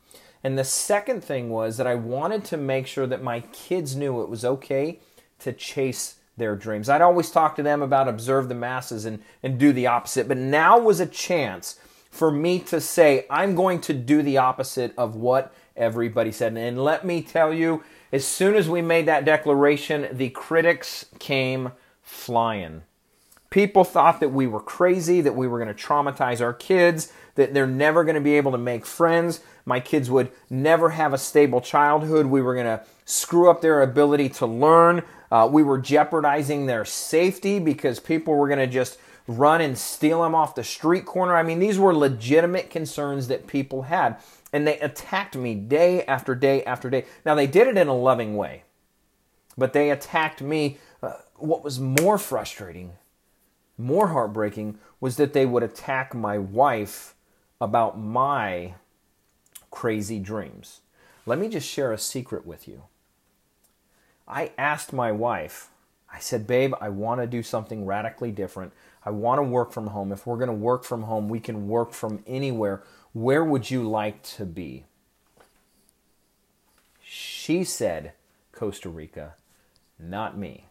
And 0.44 0.56
the 0.56 0.64
second 0.64 1.24
thing 1.24 1.50
was 1.50 1.76
that 1.76 1.86
I 1.86 1.96
wanted 1.96 2.44
to 2.46 2.56
make 2.56 2.86
sure 2.86 3.06
that 3.06 3.22
my 3.22 3.40
kids 3.40 3.96
knew 3.96 4.22
it 4.22 4.28
was 4.28 4.44
okay 4.44 5.00
to 5.40 5.52
chase 5.52 6.16
their 6.36 6.54
dreams. 6.54 6.88
I'd 6.88 7.02
always 7.02 7.30
talk 7.30 7.56
to 7.56 7.62
them 7.62 7.82
about 7.82 8.08
observe 8.08 8.48
the 8.48 8.54
masses 8.54 9.04
and, 9.04 9.20
and 9.42 9.58
do 9.58 9.72
the 9.72 9.88
opposite, 9.88 10.28
but 10.28 10.36
now 10.36 10.78
was 10.78 11.00
a 11.00 11.06
chance 11.06 11.78
for 12.10 12.30
me 12.30 12.58
to 12.60 12.80
say, 12.80 13.26
I'm 13.28 13.54
going 13.54 13.80
to 13.82 13.92
do 13.92 14.22
the 14.22 14.38
opposite 14.38 14.94
of 14.96 15.16
what 15.16 15.52
everybody 15.76 16.32
said. 16.32 16.56
And 16.56 16.82
let 16.82 17.04
me 17.04 17.22
tell 17.22 17.52
you, 17.52 17.82
as 18.12 18.24
soon 18.24 18.54
as 18.54 18.68
we 18.68 18.80
made 18.80 19.06
that 19.06 19.24
declaration, 19.24 20.08
the 20.12 20.30
critics 20.30 21.06
came 21.18 21.72
flying. 22.02 22.82
People 23.50 23.82
thought 23.84 24.20
that 24.20 24.28
we 24.28 24.46
were 24.46 24.60
crazy, 24.60 25.20
that 25.22 25.34
we 25.34 25.48
were 25.48 25.58
going 25.58 25.74
to 25.74 25.82
traumatize 25.82 26.40
our 26.42 26.52
kids, 26.52 27.12
that 27.34 27.54
they're 27.54 27.66
never 27.66 28.04
going 28.04 28.14
to 28.14 28.20
be 28.20 28.34
able 28.34 28.52
to 28.52 28.58
make 28.58 28.84
friends. 28.84 29.40
My 29.64 29.80
kids 29.80 30.10
would 30.10 30.30
never 30.50 30.90
have 30.90 31.14
a 31.14 31.18
stable 31.18 31.60
childhood. 31.60 32.26
We 32.26 32.42
were 32.42 32.54
going 32.54 32.66
to 32.66 32.82
screw 33.06 33.50
up 33.50 33.62
their 33.62 33.80
ability 33.80 34.28
to 34.30 34.46
learn. 34.46 35.02
Uh, 35.30 35.48
we 35.50 35.62
were 35.62 35.78
jeopardizing 35.78 36.66
their 36.66 36.84
safety 36.84 37.58
because 37.58 38.00
people 38.00 38.34
were 38.34 38.48
going 38.48 38.58
to 38.58 38.66
just 38.66 38.98
run 39.26 39.60
and 39.60 39.76
steal 39.76 40.22
them 40.22 40.34
off 40.34 40.54
the 40.54 40.64
street 40.64 41.06
corner. 41.06 41.36
I 41.36 41.42
mean, 41.42 41.58
these 41.58 41.78
were 41.78 41.94
legitimate 41.94 42.70
concerns 42.70 43.28
that 43.28 43.46
people 43.46 43.82
had. 43.82 44.16
And 44.52 44.66
they 44.66 44.78
attacked 44.80 45.36
me 45.36 45.54
day 45.54 46.04
after 46.04 46.34
day 46.34 46.64
after 46.64 46.88
day. 46.90 47.04
Now, 47.24 47.34
they 47.34 47.46
did 47.46 47.66
it 47.66 47.76
in 47.76 47.88
a 47.88 47.94
loving 47.94 48.36
way, 48.36 48.64
but 49.56 49.72
they 49.72 49.90
attacked 49.90 50.40
me. 50.40 50.78
Uh, 51.02 51.12
what 51.36 51.62
was 51.62 51.78
more 51.78 52.18
frustrating 52.18 52.92
more 53.78 54.08
heartbreaking 54.08 54.78
was 55.00 55.16
that 55.16 55.32
they 55.32 55.46
would 55.46 55.62
attack 55.62 56.14
my 56.14 56.36
wife 56.36 57.14
about 57.60 57.98
my 57.98 58.74
crazy 59.70 60.18
dreams. 60.18 60.80
Let 61.24 61.38
me 61.38 61.48
just 61.48 61.68
share 61.68 61.92
a 61.92 61.98
secret 61.98 62.44
with 62.44 62.66
you. 62.66 62.84
I 64.26 64.52
asked 64.58 64.92
my 64.92 65.12
wife, 65.12 65.70
I 66.12 66.18
said, 66.18 66.46
Babe, 66.46 66.74
I 66.80 66.88
want 66.88 67.20
to 67.20 67.26
do 67.26 67.42
something 67.42 67.86
radically 67.86 68.30
different. 68.32 68.72
I 69.04 69.10
want 69.10 69.38
to 69.38 69.42
work 69.42 69.72
from 69.72 69.88
home. 69.88 70.12
If 70.12 70.26
we're 70.26 70.36
going 70.36 70.48
to 70.48 70.54
work 70.54 70.84
from 70.84 71.02
home, 71.02 71.28
we 71.28 71.40
can 71.40 71.68
work 71.68 71.92
from 71.92 72.22
anywhere. 72.26 72.82
Where 73.12 73.44
would 73.44 73.70
you 73.70 73.88
like 73.88 74.22
to 74.24 74.44
be? 74.44 74.84
She 77.02 77.64
said, 77.64 78.12
Costa 78.52 78.88
Rica, 78.88 79.34
not 79.98 80.36
me. 80.36 80.67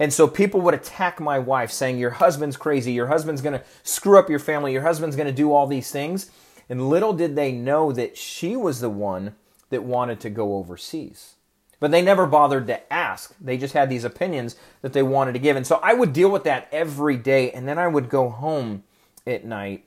And 0.00 0.12
so 0.14 0.26
people 0.26 0.62
would 0.62 0.72
attack 0.72 1.20
my 1.20 1.38
wife 1.38 1.70
saying, 1.70 1.98
Your 1.98 2.10
husband's 2.10 2.56
crazy. 2.56 2.92
Your 2.92 3.08
husband's 3.08 3.42
going 3.42 3.58
to 3.58 3.64
screw 3.82 4.18
up 4.18 4.30
your 4.30 4.38
family. 4.38 4.72
Your 4.72 4.82
husband's 4.82 5.14
going 5.14 5.28
to 5.28 5.32
do 5.32 5.52
all 5.52 5.66
these 5.66 5.92
things. 5.92 6.30
And 6.70 6.88
little 6.88 7.12
did 7.12 7.36
they 7.36 7.52
know 7.52 7.92
that 7.92 8.16
she 8.16 8.56
was 8.56 8.80
the 8.80 8.88
one 8.88 9.34
that 9.68 9.84
wanted 9.84 10.18
to 10.20 10.30
go 10.30 10.56
overseas. 10.56 11.34
But 11.80 11.90
they 11.90 12.02
never 12.02 12.26
bothered 12.26 12.66
to 12.68 12.92
ask. 12.92 13.34
They 13.40 13.58
just 13.58 13.74
had 13.74 13.90
these 13.90 14.04
opinions 14.04 14.56
that 14.80 14.94
they 14.94 15.02
wanted 15.02 15.32
to 15.32 15.38
give. 15.38 15.56
And 15.56 15.66
so 15.66 15.80
I 15.82 15.92
would 15.92 16.12
deal 16.12 16.30
with 16.30 16.44
that 16.44 16.68
every 16.72 17.16
day. 17.16 17.50
And 17.50 17.68
then 17.68 17.78
I 17.78 17.86
would 17.86 18.08
go 18.08 18.30
home 18.30 18.84
at 19.26 19.44
night 19.44 19.86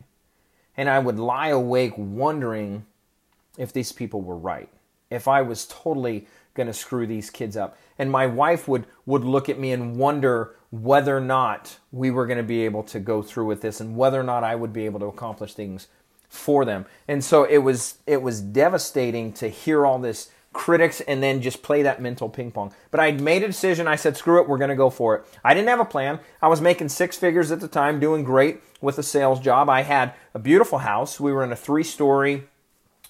and 0.78 0.90
I 0.90 1.00
would 1.00 1.20
lie 1.20 1.50
awake 1.50 1.94
wondering 1.98 2.86
if 3.58 3.74
these 3.74 3.92
people 3.92 4.22
were 4.22 4.38
right. 4.38 4.70
If 5.14 5.28
I 5.28 5.42
was 5.42 5.66
totally 5.66 6.28
going 6.54 6.68
to 6.68 6.74
screw 6.74 7.08
these 7.08 7.30
kids 7.30 7.58
up. 7.58 7.78
And 7.98 8.12
my 8.12 8.28
wife 8.28 8.68
would 8.68 8.86
would 9.06 9.24
look 9.24 9.50
at 9.50 9.60
me 9.60 9.72
and 9.72 9.98
wonder 9.98 10.56
whether 10.72 11.18
or 11.18 11.22
not 11.22 11.78
we 11.92 12.10
were 12.12 12.26
going 12.26 12.38
to 12.38 12.44
be 12.44 12.66
able 12.66 12.84
to 12.84 13.00
go 13.00 13.22
through 13.22 13.46
with 13.46 13.62
this 13.62 13.80
and 13.80 13.96
whether 13.96 14.20
or 14.20 14.24
not 14.24 14.44
I 14.44 14.56
would 14.56 14.74
be 14.74 14.86
able 14.86 15.00
to 15.02 15.06
accomplish 15.06 15.54
things 15.54 15.88
for 16.30 16.66
them. 16.66 16.86
And 17.08 17.24
so 17.24 17.44
it 17.44 17.60
was 17.60 18.00
it 18.08 18.22
was 18.22 18.42
devastating 18.42 19.34
to 19.34 19.48
hear 19.48 19.86
all 19.86 20.00
this 20.00 20.32
critics 20.54 21.02
and 21.02 21.22
then 21.22 21.42
just 21.42 21.64
play 21.64 21.82
that 21.82 22.02
mental 22.02 22.30
ping 22.30 22.52
pong. 22.52 22.72
But 22.92 23.00
I 23.00 23.12
made 23.12 23.44
a 23.44 23.48
decision. 23.48 23.88
I 23.88 23.96
said, 23.96 24.16
screw 24.16 24.40
it, 24.40 24.48
we're 24.48 24.60
going 24.60 24.70
to 24.70 24.76
go 24.76 24.92
for 24.92 25.16
it. 25.16 25.26
I 25.44 25.56
didn't 25.56 25.70
have 25.70 25.80
a 25.80 25.86
plan. 25.86 26.20
I 26.42 26.48
was 26.48 26.62
making 26.62 26.90
six 26.90 27.18
figures 27.18 27.52
at 27.52 27.60
the 27.60 27.68
time, 27.68 28.00
doing 28.00 28.24
great 28.24 28.62
with 28.80 29.00
a 29.00 29.04
sales 29.04 29.40
job. 29.40 29.68
I 29.68 29.82
had 29.82 30.14
a 30.34 30.40
beautiful 30.40 30.80
house. 30.80 31.20
We 31.20 31.34
were 31.34 31.44
in 31.44 31.52
a 31.52 31.56
three 31.56 31.84
story, 31.84 32.44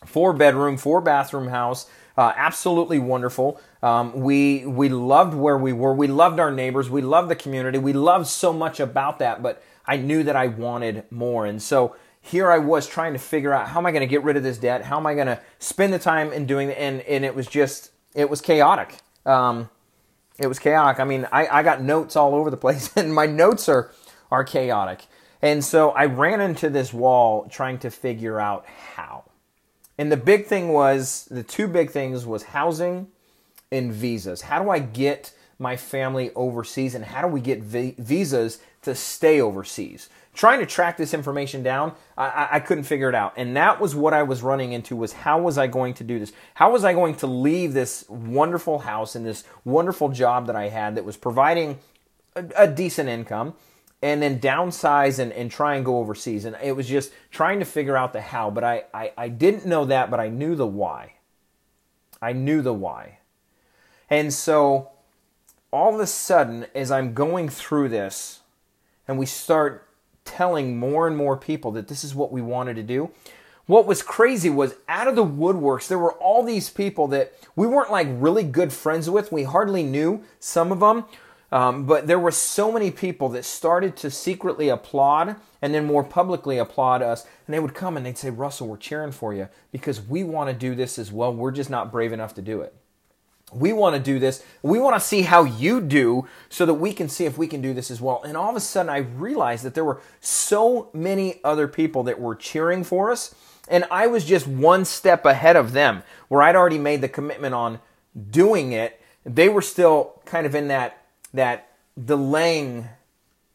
four 0.05 0.33
bedroom, 0.33 0.77
four 0.77 1.01
bathroom 1.01 1.47
house. 1.47 1.87
Uh, 2.15 2.31
absolutely 2.35 2.99
wonderful. 2.99 3.59
Um, 3.81 4.13
we 4.21 4.65
we 4.65 4.89
loved 4.89 5.33
where 5.33 5.57
we 5.57 5.73
were. 5.73 5.93
We 5.93 6.07
loved 6.07 6.39
our 6.39 6.51
neighbors. 6.51 6.89
We 6.89 7.01
loved 7.01 7.29
the 7.29 7.35
community. 7.35 7.79
We 7.79 7.93
loved 7.93 8.27
so 8.27 8.53
much 8.53 8.79
about 8.79 9.19
that. 9.19 9.41
But 9.41 9.63
I 9.85 9.97
knew 9.97 10.23
that 10.23 10.35
I 10.35 10.47
wanted 10.47 11.05
more, 11.11 11.45
and 11.45 11.61
so 11.61 11.95
here 12.25 12.49
I 12.49 12.57
was 12.57 12.87
trying 12.87 13.13
to 13.13 13.19
figure 13.19 13.53
out 13.53 13.67
how 13.67 13.79
am 13.79 13.85
I 13.85 13.91
going 13.91 14.01
to 14.01 14.07
get 14.07 14.23
rid 14.23 14.37
of 14.37 14.43
this 14.43 14.57
debt? 14.57 14.85
How 14.85 14.97
am 14.97 15.05
I 15.05 15.13
going 15.13 15.27
to 15.27 15.39
spend 15.59 15.91
the 15.91 15.99
time 15.99 16.31
in 16.31 16.45
doing 16.45 16.69
it? 16.69 16.77
And 16.77 17.01
and 17.01 17.25
it 17.25 17.35
was 17.35 17.47
just 17.47 17.91
it 18.15 18.29
was 18.29 18.39
chaotic. 18.41 18.97
Um, 19.25 19.69
it 20.39 20.47
was 20.47 20.57
chaotic. 20.57 20.99
I 20.99 21.03
mean, 21.03 21.27
I, 21.31 21.47
I 21.47 21.63
got 21.63 21.81
notes 21.81 22.15
all 22.15 22.33
over 22.33 22.49
the 22.49 22.57
place, 22.57 22.91
and 22.95 23.13
my 23.13 23.25
notes 23.25 23.67
are 23.67 23.91
are 24.31 24.43
chaotic. 24.43 25.05
And 25.41 25.63
so 25.63 25.89
I 25.89 26.05
ran 26.05 26.39
into 26.39 26.69
this 26.69 26.93
wall 26.93 27.47
trying 27.49 27.79
to 27.79 27.91
figure 27.91 28.39
out 28.39 28.65
how. 28.65 29.25
And 29.97 30.11
the 30.11 30.17
big 30.17 30.45
thing 30.45 30.69
was 30.69 31.27
the 31.29 31.43
two 31.43 31.67
big 31.67 31.91
things 31.91 32.25
was 32.25 32.43
housing 32.43 33.07
and 33.71 33.91
visas. 33.91 34.41
How 34.41 34.63
do 34.63 34.69
I 34.69 34.79
get 34.79 35.33
my 35.59 35.77
family 35.77 36.31
overseas 36.35 36.95
and 36.95 37.05
how 37.05 37.21
do 37.21 37.27
we 37.27 37.41
get 37.41 37.61
vi- 37.61 37.95
visas 37.97 38.59
to 38.83 38.95
stay 38.95 39.39
overseas? 39.39 40.09
Trying 40.33 40.59
to 40.59 40.65
track 40.65 40.97
this 40.97 41.13
information 41.13 41.61
down, 41.61 41.93
I-, 42.17 42.49
I 42.53 42.59
couldn't 42.59 42.85
figure 42.85 43.07
it 43.07 43.13
out. 43.13 43.33
And 43.37 43.55
that 43.55 43.79
was 43.79 43.95
what 43.95 44.13
I 44.13 44.23
was 44.23 44.41
running 44.41 44.73
into 44.73 44.95
was 44.95 45.13
how 45.13 45.39
was 45.39 45.59
I 45.59 45.67
going 45.67 45.93
to 45.95 46.03
do 46.03 46.17
this? 46.17 46.33
How 46.55 46.71
was 46.71 46.83
I 46.83 46.93
going 46.93 47.15
to 47.17 47.27
leave 47.27 47.73
this 47.73 48.03
wonderful 48.09 48.79
house 48.79 49.15
and 49.15 49.25
this 49.25 49.43
wonderful 49.63 50.09
job 50.09 50.47
that 50.47 50.55
I 50.55 50.69
had 50.69 50.95
that 50.95 51.05
was 51.05 51.17
providing 51.17 51.77
a, 52.35 52.45
a 52.55 52.67
decent 52.67 53.09
income? 53.09 53.53
And 54.03 54.21
then 54.21 54.37
downsize 54.37 55.17
and, 55.17 55.31
and 55.31 55.49
try 55.49 55.75
and 55.75 55.85
go 55.85 55.97
overseas. 55.97 56.43
And 56.43 56.57
it 56.61 56.75
was 56.75 56.87
just 56.87 57.13
trying 57.31 57.59
to 57.59 57.65
figure 57.65 57.95
out 57.95 58.11
the 58.11 58.19
how, 58.19 58.51
but 58.51 58.63
I, 58.63 58.83
I, 58.93 59.13
I 59.17 59.29
didn't 59.29 59.65
know 59.65 59.85
that, 59.85 60.11
but 60.11 60.19
I 60.19 60.27
knew 60.27 60.55
the 60.55 60.67
why. 60.67 61.13
I 62.21 62.33
knew 62.33 62.61
the 62.61 62.73
why. 62.73 63.19
And 64.09 64.33
so 64.33 64.91
all 65.71 65.95
of 65.95 66.01
a 66.01 66.05
sudden, 66.05 66.65
as 66.75 66.91
I'm 66.91 67.13
going 67.13 67.47
through 67.47 67.89
this, 67.89 68.41
and 69.07 69.17
we 69.17 69.25
start 69.25 69.87
telling 70.25 70.77
more 70.77 71.07
and 71.07 71.15
more 71.15 71.37
people 71.37 71.71
that 71.71 71.87
this 71.87 72.03
is 72.03 72.13
what 72.13 72.31
we 72.31 72.41
wanted 72.41 72.75
to 72.75 72.83
do, 72.83 73.09
what 73.67 73.85
was 73.85 74.01
crazy 74.01 74.49
was 74.49 74.75
out 74.89 75.07
of 75.07 75.15
the 75.15 75.25
woodworks, 75.25 75.87
there 75.87 75.97
were 75.97 76.13
all 76.13 76.43
these 76.43 76.69
people 76.69 77.07
that 77.07 77.33
we 77.55 77.65
weren't 77.65 77.91
like 77.91 78.07
really 78.11 78.43
good 78.43 78.73
friends 78.73 79.09
with. 79.09 79.31
We 79.31 79.43
hardly 79.43 79.83
knew 79.83 80.25
some 80.41 80.73
of 80.73 80.81
them, 80.81 81.05
um, 81.53 81.85
but 81.85 82.07
there 82.07 82.17
were 82.17 82.31
so 82.31 82.71
many 82.71 82.89
people 82.89 83.29
that 83.29 83.45
started 83.45 83.95
to 83.97 84.09
secretly 84.09 84.69
applaud 84.69 85.35
and 85.61 85.71
then 85.71 85.85
more 85.85 86.03
publicly 86.03 86.57
applaud 86.57 87.03
us. 87.03 87.27
And 87.45 87.53
they 87.53 87.59
would 87.59 87.75
come 87.75 87.95
and 87.95 88.03
they'd 88.03 88.17
say, 88.17 88.31
Russell, 88.31 88.67
we're 88.67 88.77
cheering 88.77 89.11
for 89.11 89.35
you 89.35 89.47
because 89.71 90.01
we 90.01 90.23
want 90.23 90.49
to 90.49 90.55
do 90.55 90.73
this 90.73 90.97
as 90.97 91.11
well. 91.11 91.31
We're 91.31 91.51
just 91.51 91.69
not 91.69 91.91
brave 91.91 92.11
enough 92.11 92.33
to 92.35 92.41
do 92.41 92.61
it. 92.61 92.73
We 93.53 93.71
want 93.71 93.95
to 93.95 94.01
do 94.01 94.17
this. 94.17 94.43
We 94.63 94.79
want 94.79 94.95
to 94.95 94.99
see 94.99 95.21
how 95.21 95.43
you 95.43 95.79
do 95.79 96.27
so 96.49 96.65
that 96.65 96.73
we 96.73 96.91
can 96.91 97.07
see 97.07 97.25
if 97.25 97.37
we 97.37 97.45
can 97.45 97.61
do 97.61 97.75
this 97.75 97.91
as 97.91 98.01
well. 98.01 98.23
And 98.23 98.35
all 98.35 98.49
of 98.49 98.55
a 98.55 98.59
sudden, 98.59 98.89
I 98.89 98.97
realized 98.97 99.63
that 99.63 99.75
there 99.75 99.85
were 99.85 100.01
so 100.21 100.89
many 100.91 101.39
other 101.43 101.67
people 101.67 102.01
that 102.05 102.19
were 102.19 102.33
cheering 102.33 102.83
for 102.83 103.11
us. 103.11 103.35
And 103.67 103.85
I 103.91 104.07
was 104.07 104.25
just 104.25 104.47
one 104.47 104.85
step 104.85 105.23
ahead 105.23 105.55
of 105.55 105.73
them 105.73 106.01
where 106.29 106.41
I'd 106.41 106.55
already 106.55 106.79
made 106.79 107.01
the 107.01 107.09
commitment 107.09 107.53
on 107.53 107.79
doing 108.31 108.71
it. 108.71 108.99
They 109.23 109.49
were 109.49 109.61
still 109.61 110.19
kind 110.25 110.47
of 110.47 110.55
in 110.55 110.69
that 110.69 111.02
that 111.33 111.69
delaying 112.03 112.89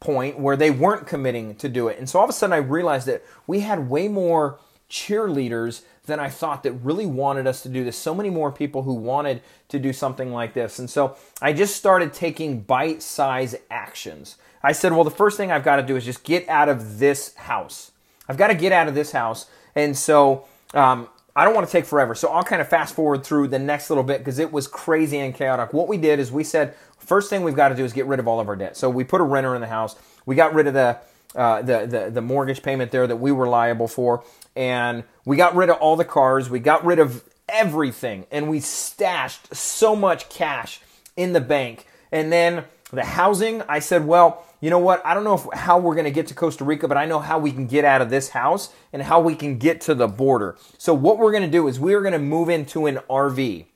point 0.01 0.39
where 0.39 0.57
they 0.57 0.71
weren't 0.71 1.07
committing 1.07 1.55
to 1.57 1.69
do 1.69 1.89
it. 1.89 1.99
And 1.99 2.09
so 2.09 2.19
all 2.19 2.25
of 2.25 2.31
a 2.31 2.33
sudden 2.33 2.53
I 2.53 2.59
realized 2.59 3.07
that 3.07 3.25
we 3.47 3.61
had 3.61 3.89
way 3.91 4.09
more 4.09 4.59
cheerleaders 4.89 5.83
than 6.07 6.19
I 6.19 6.29
thought 6.29 6.63
that 6.63 6.73
really 6.73 7.07
wanted 7.07 7.47
us 7.47 7.63
to 7.63 7.69
do 7.69 7.85
this. 7.85 7.97
So 7.97 8.15
many 8.15 8.31
more 8.31 8.51
people 8.51 8.83
who 8.83 8.95
wanted 8.95 9.43
to 9.69 9.79
do 9.79 9.93
something 9.93 10.33
like 10.33 10.55
this. 10.55 10.79
And 10.79 10.89
so 10.89 11.17
I 11.43 11.53
just 11.53 11.77
started 11.77 12.15
taking 12.15 12.61
bite 12.61 13.03
size 13.03 13.55
actions. 13.71 14.37
I 14.63 14.73
said, 14.73 14.93
well, 14.93 15.05
the 15.05 15.11
first 15.11 15.37
thing 15.37 15.53
I've 15.53 15.65
got 15.65 15.77
to 15.77 15.83
do 15.83 15.97
is 15.97 16.05
just 16.05 16.25
get 16.25 16.49
out 16.49 16.69
of 16.69 16.99
this 16.99 17.35
house. 17.35 17.93
I've 18.29 18.37
got 18.37 18.49
to 18.49 18.55
get 18.55 18.73
out 18.73 18.89
of 18.89 18.95
this 18.95 19.13
house. 19.13 19.47
And 19.75 19.97
so 19.97 20.47
um, 20.75 21.09
I 21.37 21.45
don't 21.45 21.55
want 21.55 21.67
to 21.67 21.73
take 21.73 21.85
forever. 21.85 22.15
So 22.15 22.29
I'll 22.29 22.43
kind 22.43 22.61
of 22.61 22.69
fast 22.69 22.95
forward 22.95 23.25
through 23.25 23.49
the 23.49 23.59
next 23.59 23.91
little 23.91 24.03
bit 24.03 24.19
because 24.19 24.39
it 24.39 24.51
was 24.51 24.67
crazy 24.67 25.19
and 25.19 25.35
chaotic. 25.35 25.73
What 25.73 25.87
we 25.87 25.97
did 25.97 26.19
is 26.19 26.33
we 26.33 26.45
said, 26.45 26.75
First 27.09 27.31
thing 27.31 27.43
we've 27.43 27.57
got 27.57 27.71
to 27.71 27.75
do 27.75 27.87
is 27.87 27.95
get 27.95 28.05
rid 28.05 28.21
of 28.21 28.29
all 28.29 28.39
of 28.39 28.49
our 28.49 28.57
debt. 28.57 28.77
So 28.77 28.91
we 28.91 29.03
put 29.03 29.23
a 29.23 29.25
renter 29.25 29.55
in 29.55 29.63
the 29.63 29.67
house. 29.67 29.97
We 30.27 30.37
got 30.37 30.53
rid 30.53 30.67
of 30.67 30.75
the 30.75 30.99
uh, 31.35 31.63
the, 31.63 31.87
the 31.87 32.11
the 32.11 32.21
mortgage 32.21 32.63
payment 32.63 32.91
there 32.91 33.07
that 33.07 33.17
we 33.17 33.33
were 33.33 33.49
liable 33.49 33.89
for, 33.89 34.23
and 34.55 35.05
we 35.25 35.37
got 35.39 35.57
rid 35.57 35.71
of 35.71 35.79
all 35.79 35.97
the 35.97 36.05
cars. 36.05 36.51
We 36.51 36.59
got 36.59 36.85
rid 36.85 36.99
of 36.99 37.25
everything, 37.49 38.27
and 38.31 38.51
we 38.51 38.61
stashed 38.61 39.55
so 39.55 39.97
much 39.97 40.29
cash 40.29 40.83
in 41.17 41.33
the 41.33 41.41
bank. 41.41 41.87
And 42.13 42.31
then 42.31 42.65
the 42.93 43.05
housing, 43.05 43.63
I 43.63 43.79
said, 43.79 44.07
well, 44.07 44.45
you 44.61 44.69
know 44.69 44.79
what? 44.79 45.01
I 45.05 45.15
don't 45.15 45.25
know 45.25 45.35
if, 45.35 45.47
how 45.55 45.79
we're 45.79 45.95
going 45.95 46.05
to 46.05 46.11
get 46.11 46.27
to 46.27 46.35
Costa 46.35 46.65
Rica, 46.65 46.89
but 46.89 46.99
I 46.99 47.07
know 47.07 47.21
how 47.21 47.39
we 47.39 47.53
can 47.53 47.67
get 47.67 47.87
out 47.87 48.03
of 48.03 48.11
this 48.11 48.31
house 48.31 48.73
and 48.93 49.03
how 49.03 49.21
we 49.21 49.35
can 49.35 49.57
get 49.57 49.81
to 49.83 49.95
the 49.95 50.09
border. 50.09 50.57
So 50.77 50.93
what 50.93 51.19
we're 51.19 51.33
going 51.33 51.45
to 51.45 51.51
do 51.51 51.69
is 51.69 51.81
we're 51.81 52.03
going 52.03 52.13
to 52.13 52.19
move 52.19 52.49
into 52.49 52.87
an 52.87 52.99
RV. 53.09 53.67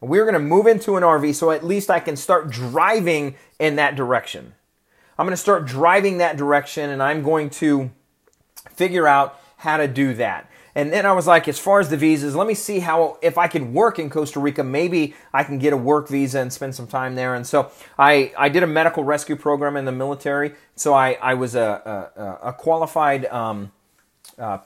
We're 0.00 0.24
going 0.24 0.34
to 0.34 0.40
move 0.40 0.66
into 0.66 0.96
an 0.96 1.02
RV 1.02 1.34
so 1.34 1.50
at 1.50 1.64
least 1.64 1.90
I 1.90 2.00
can 2.00 2.16
start 2.16 2.50
driving 2.50 3.34
in 3.58 3.76
that 3.76 3.96
direction. 3.96 4.54
I'm 5.18 5.26
going 5.26 5.32
to 5.32 5.36
start 5.36 5.64
driving 5.64 6.18
that 6.18 6.36
direction 6.36 6.90
and 6.90 7.02
I'm 7.02 7.22
going 7.22 7.50
to 7.50 7.90
figure 8.70 9.08
out 9.08 9.40
how 9.58 9.78
to 9.78 9.88
do 9.88 10.14
that. 10.14 10.50
And 10.74 10.92
then 10.92 11.06
I 11.06 11.12
was 11.12 11.26
like, 11.26 11.48
as 11.48 11.58
far 11.58 11.80
as 11.80 11.88
the 11.88 11.96
visas, 11.96 12.36
let 12.36 12.46
me 12.46 12.52
see 12.52 12.80
how, 12.80 13.16
if 13.22 13.38
I 13.38 13.48
can 13.48 13.72
work 13.72 13.98
in 13.98 14.10
Costa 14.10 14.38
Rica, 14.40 14.62
maybe 14.62 15.14
I 15.32 15.42
can 15.42 15.58
get 15.58 15.72
a 15.72 15.76
work 15.76 16.06
visa 16.06 16.40
and 16.40 16.52
spend 16.52 16.74
some 16.74 16.86
time 16.86 17.14
there. 17.14 17.34
And 17.34 17.46
so 17.46 17.70
I, 17.98 18.34
I 18.36 18.50
did 18.50 18.62
a 18.62 18.66
medical 18.66 19.02
rescue 19.02 19.36
program 19.36 19.78
in 19.78 19.86
the 19.86 19.92
military. 19.92 20.52
So 20.74 20.92
I, 20.92 21.12
I 21.14 21.32
was 21.32 21.54
a, 21.54 22.10
a, 22.14 22.48
a 22.48 22.52
qualified 22.52 23.24
um, 23.26 23.72
uh, 24.38 24.58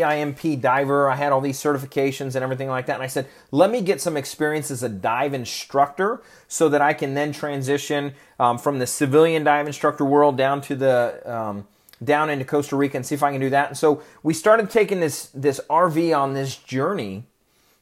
PIMP 0.00 0.60
diver. 0.60 1.08
I 1.08 1.16
had 1.16 1.32
all 1.32 1.40
these 1.40 1.58
certifications 1.58 2.34
and 2.34 2.42
everything 2.42 2.68
like 2.68 2.86
that. 2.86 2.94
And 2.94 3.02
I 3.02 3.06
said, 3.06 3.26
let 3.50 3.70
me 3.70 3.80
get 3.80 4.00
some 4.00 4.16
experience 4.16 4.70
as 4.70 4.82
a 4.82 4.88
dive 4.88 5.34
instructor 5.34 6.22
so 6.48 6.68
that 6.68 6.80
I 6.80 6.92
can 6.92 7.14
then 7.14 7.32
transition 7.32 8.14
um, 8.38 8.58
from 8.58 8.78
the 8.78 8.86
civilian 8.86 9.44
dive 9.44 9.66
instructor 9.66 10.04
world 10.04 10.36
down 10.36 10.60
to 10.62 10.76
the 10.76 11.22
um, 11.24 11.66
down 12.02 12.30
into 12.30 12.44
Costa 12.44 12.76
Rica 12.76 12.96
and 12.96 13.06
see 13.06 13.14
if 13.14 13.22
I 13.22 13.30
can 13.32 13.40
do 13.40 13.50
that. 13.50 13.68
And 13.68 13.78
so 13.78 14.02
we 14.22 14.34
started 14.34 14.70
taking 14.70 15.00
this 15.00 15.26
this 15.34 15.60
RV 15.70 16.16
on 16.16 16.34
this 16.34 16.56
journey, 16.56 17.24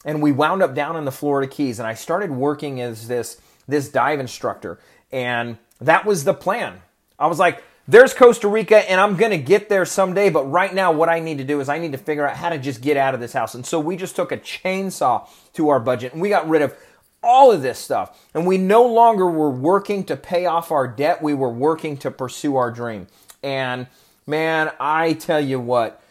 and 0.04 0.22
we 0.22 0.32
wound 0.32 0.62
up 0.62 0.74
down 0.74 0.96
in 0.96 1.04
the 1.04 1.12
Florida 1.12 1.50
Keys. 1.50 1.78
And 1.78 1.86
I 1.86 1.94
started 1.94 2.30
working 2.30 2.80
as 2.80 3.08
this 3.08 3.40
this 3.66 3.88
dive 3.88 4.20
instructor, 4.20 4.78
and 5.10 5.58
that 5.80 6.04
was 6.04 6.24
the 6.24 6.34
plan. 6.34 6.82
I 7.18 7.26
was 7.26 7.38
like, 7.38 7.62
there's 7.92 8.14
Costa 8.14 8.48
Rica, 8.48 8.90
and 8.90 8.98
I'm 8.98 9.16
going 9.16 9.32
to 9.32 9.38
get 9.38 9.68
there 9.68 9.84
someday. 9.84 10.30
But 10.30 10.44
right 10.44 10.74
now, 10.74 10.92
what 10.92 11.10
I 11.10 11.20
need 11.20 11.36
to 11.38 11.44
do 11.44 11.60
is 11.60 11.68
I 11.68 11.78
need 11.78 11.92
to 11.92 11.98
figure 11.98 12.26
out 12.26 12.36
how 12.36 12.48
to 12.48 12.56
just 12.56 12.80
get 12.80 12.96
out 12.96 13.12
of 13.12 13.20
this 13.20 13.34
house. 13.34 13.54
And 13.54 13.66
so 13.66 13.78
we 13.78 13.96
just 13.96 14.16
took 14.16 14.32
a 14.32 14.38
chainsaw 14.38 15.28
to 15.52 15.68
our 15.68 15.78
budget 15.78 16.14
and 16.14 16.22
we 16.22 16.30
got 16.30 16.48
rid 16.48 16.62
of 16.62 16.74
all 17.22 17.52
of 17.52 17.60
this 17.60 17.78
stuff. 17.78 18.26
And 18.32 18.46
we 18.46 18.56
no 18.56 18.86
longer 18.86 19.26
were 19.26 19.50
working 19.50 20.04
to 20.04 20.16
pay 20.16 20.46
off 20.46 20.72
our 20.72 20.88
debt, 20.88 21.22
we 21.22 21.34
were 21.34 21.52
working 21.52 21.98
to 21.98 22.10
pursue 22.10 22.56
our 22.56 22.70
dream. 22.70 23.08
And 23.42 23.86
man, 24.26 24.72
I 24.80 25.12
tell 25.12 25.40
you 25.40 25.60
what, 25.60 26.02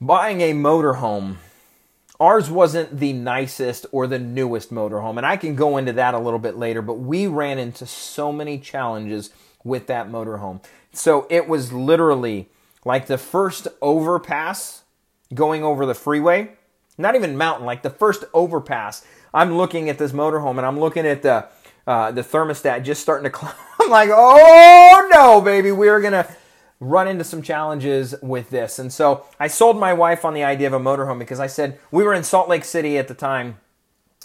buying 0.00 0.40
a 0.40 0.52
motorhome 0.52 1.36
Ours 2.18 2.50
wasn't 2.50 3.00
the 3.00 3.14
nicest 3.14 3.86
or 3.92 4.06
the 4.06 4.18
newest 4.18 4.70
motorhome, 4.70 5.16
and 5.16 5.24
I 5.24 5.38
can 5.38 5.54
go 5.54 5.78
into 5.78 5.94
that 5.94 6.12
a 6.12 6.18
little 6.18 6.38
bit 6.38 6.54
later, 6.54 6.82
but 6.82 6.98
we 6.98 7.26
ran 7.26 7.58
into 7.58 7.86
so 7.86 8.30
many 8.30 8.58
challenges 8.58 9.30
with 9.64 9.86
that 9.86 10.10
motorhome. 10.10 10.62
So 10.92 11.26
it 11.30 11.48
was 11.48 11.72
literally 11.72 12.48
like 12.84 13.06
the 13.06 13.18
first 13.18 13.68
overpass 13.80 14.84
going 15.32 15.62
over 15.62 15.86
the 15.86 15.94
freeway, 15.94 16.52
not 16.98 17.14
even 17.14 17.36
mountain, 17.36 17.66
like 17.66 17.82
the 17.82 17.90
first 17.90 18.24
overpass. 18.34 19.04
I'm 19.32 19.56
looking 19.56 19.88
at 19.88 19.98
this 19.98 20.12
motorhome 20.12 20.56
and 20.58 20.66
I'm 20.66 20.80
looking 20.80 21.06
at 21.06 21.22
the 21.22 21.46
uh, 21.86 22.12
the 22.12 22.22
thermostat 22.22 22.84
just 22.84 23.00
starting 23.00 23.24
to 23.24 23.30
climb. 23.36 23.54
I'm 23.80 23.90
like, 23.90 24.10
oh 24.12 25.08
no, 25.12 25.40
baby, 25.40 25.72
we're 25.72 26.00
gonna 26.00 26.28
run 26.80 27.06
into 27.06 27.24
some 27.24 27.42
challenges 27.42 28.14
with 28.22 28.50
this. 28.50 28.78
And 28.78 28.92
so 28.92 29.24
I 29.38 29.48
sold 29.48 29.78
my 29.78 29.92
wife 29.92 30.24
on 30.24 30.34
the 30.34 30.44
idea 30.44 30.66
of 30.66 30.72
a 30.72 30.80
motorhome 30.80 31.18
because 31.18 31.38
I 31.38 31.46
said, 31.46 31.78
we 31.90 32.02
were 32.02 32.14
in 32.14 32.24
Salt 32.24 32.48
Lake 32.48 32.64
City 32.64 32.96
at 32.96 33.06
the 33.06 33.14
time. 33.14 33.58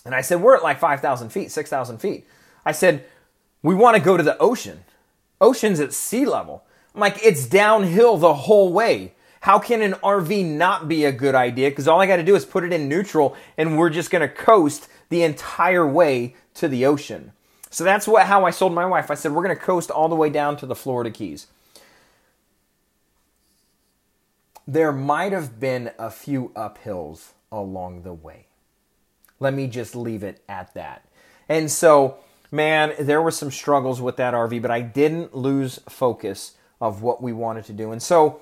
And 0.05 0.15
I 0.15 0.22
said, 0.22 0.41
we're 0.41 0.55
at 0.55 0.63
like 0.63 0.79
5,000 0.79 1.29
feet, 1.29 1.51
6,000 1.51 1.98
feet. 1.98 2.25
I 2.65 2.72
said, 2.72 3.05
we 3.62 3.75
want 3.75 3.98
to 3.98 4.01
go 4.01 4.15
to 4.15 4.24
the 4.24 4.38
ocean. 4.38 4.86
Ocean's 5.42 5.80
at 5.80 5.94
sea 5.94 6.25
level. 6.25 6.63
I'm 6.94 7.01
like, 7.01 7.24
it's 7.24 7.46
downhill 7.46 8.18
the 8.18 8.34
whole 8.34 8.72
way. 8.72 9.13
How 9.42 9.60
can 9.60 9.82
an 9.82 9.94
RV 9.94 10.46
not 10.46 10.88
be 10.88 11.06
a 11.06 11.12
good 11.12 11.36
idea? 11.36 11.70
Because 11.70 11.88
all 11.88 12.01
I 12.01 12.08
got 12.08 12.15
to 12.15 12.24
do 12.24 12.36
is 12.36 12.46
put 12.46 12.63
it 12.63 12.74
in 12.74 12.89
neutral 12.89 13.36
and 13.58 13.77
we're 13.77 13.89
just 13.89 14.10
going 14.10 14.27
to 14.27 14.34
coast 14.34 14.88
the 15.10 15.24
entire 15.24 15.88
way 15.88 16.36
to 16.56 16.68
the 16.68 16.86
ocean. 16.86 17.32
So 17.70 17.84
that's 17.84 18.08
what 18.08 18.25
how 18.25 18.46
I 18.46 18.51
sold 18.51 18.74
my 18.74 18.86
wife. 18.86 19.12
I 19.12 19.15
said, 19.15 19.34
we're 19.34 19.44
going 19.44 19.56
to 19.56 19.62
coast 19.62 19.92
all 19.92 20.10
the 20.10 20.15
way 20.15 20.30
down 20.30 20.58
to 20.58 20.65
the 20.65 20.75
Florida 20.75 21.12
Keys. 21.12 21.48
there 24.68 24.92
might 24.92 25.32
have 25.32 25.60
been 25.60 25.92
a 25.98 26.10
few 26.10 26.51
uphills 26.56 27.34
along 27.51 28.01
the 28.01 28.13
way. 28.13 28.48
Let 29.39 29.54
me 29.54 29.68
just 29.68 29.96
leave 29.96 30.24
it 30.24 30.42
at 30.50 30.74
that. 30.74 31.06
And 31.48 31.70
so, 31.70 32.18
man, 32.51 32.93
there 32.99 33.21
were 33.21 33.31
some 33.31 33.51
struggles 33.51 34.01
with 34.01 34.17
that 34.17 34.33
RV, 34.33 34.61
but 34.61 34.71
I 34.71 34.81
didn't 34.81 35.35
lose 35.35 35.79
focus 35.89 36.53
of 36.79 37.01
what 37.01 37.21
we 37.21 37.33
wanted 37.33 37.65
to 37.65 37.73
do. 37.73 37.91
And 37.91 38.01
so, 38.01 38.41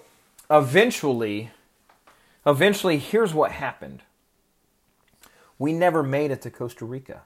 eventually, 0.49 1.51
eventually, 2.45 2.97
here's 2.97 3.33
what 3.33 3.51
happened. 3.51 4.01
We 5.57 5.71
never 5.71 6.03
made 6.03 6.31
it 6.31 6.41
to 6.41 6.49
Costa 6.49 6.85
Rica. 6.85 7.21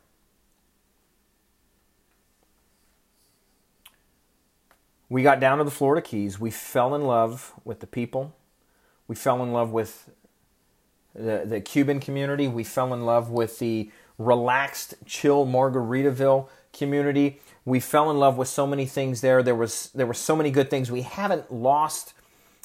We 5.10 5.24
got 5.24 5.40
down 5.40 5.60
to 5.60 5.64
the 5.64 5.72
Florida 5.72 6.02
Keys. 6.02 6.40
We 6.40 6.52
fell 6.52 6.94
in 6.94 7.04
love 7.04 7.54
with 7.64 7.80
the 7.80 7.88
people, 7.88 8.36
we 9.08 9.16
fell 9.16 9.42
in 9.42 9.54
love 9.54 9.72
with 9.72 10.10
the, 11.16 11.44
the 11.46 11.62
Cuban 11.62 12.00
community. 12.00 12.48
We 12.48 12.64
fell 12.64 12.94
in 12.94 13.06
love 13.06 13.30
with 13.30 13.60
the 13.60 13.90
relaxed, 14.18 14.96
chill 15.06 15.46
Margaritaville 15.46 16.50
community. 16.78 17.40
We 17.66 17.80
fell 17.80 18.10
in 18.12 18.18
love 18.18 18.38
with 18.38 18.48
so 18.48 18.66
many 18.68 18.86
things 18.86 19.22
there. 19.22 19.44
There 19.44 19.56
was 19.56 19.90
there 19.94 20.06
were 20.06 20.14
so 20.14 20.36
many 20.36 20.52
good 20.52 20.70
things. 20.70 20.92
We 20.92 21.02
haven't 21.02 21.52
lost 21.52 22.14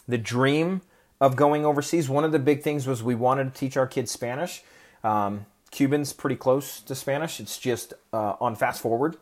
the 0.07 0.19
dream 0.19 0.83
of 1.21 1.37
going 1.37 1.65
overseas. 1.65 2.09
One 2.09 2.25
of 2.25 2.33
the 2.33 2.39
big 2.39 2.63
things 2.63 2.87
was 2.87 3.03
we 3.03 3.15
wanted 3.15 3.55
to 3.55 3.59
teach 3.61 3.77
our 3.77 3.87
kids 3.87 4.11
Spanish. 4.11 4.63
Um, 5.03 5.47
Cuban's 5.71 6.13
pretty 6.13 6.37
close 6.37 6.81
to 6.81 6.95
Spanish. 6.95 7.41
It's 7.41 7.59
just 7.59 7.95
uh, 8.13 8.35
on 8.41 8.55
fast 8.57 8.81
forward, 8.83 9.17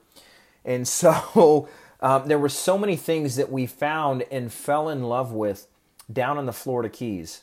and 0.64 0.86
so 1.00 1.68
um, 2.00 2.26
there 2.26 2.38
were 2.38 2.48
so 2.48 2.78
many 2.78 2.96
things 2.96 3.36
that 3.36 3.50
we 3.50 3.66
found 3.66 4.24
and 4.30 4.52
fell 4.52 4.88
in 4.88 5.04
love 5.04 5.32
with 5.32 5.66
down 6.12 6.38
in 6.38 6.46
the 6.46 6.52
Florida 6.52 6.88
Keys. 6.88 7.42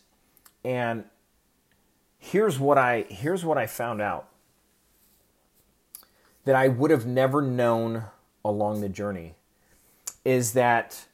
And 0.63 1.05
here's 2.17 2.59
what 2.59 2.77
I 2.77 3.05
here's 3.09 3.45
what 3.45 3.57
I 3.57 3.67
found 3.67 4.01
out 4.01 4.27
that 6.47 6.55
I 6.55 6.69
would 6.69 6.91
have 6.91 7.05
never 7.05 7.41
known 7.41 8.05
along 8.45 8.79
the 8.79 8.87
journey 8.87 9.35
is 10.23 10.53
that 10.53 11.05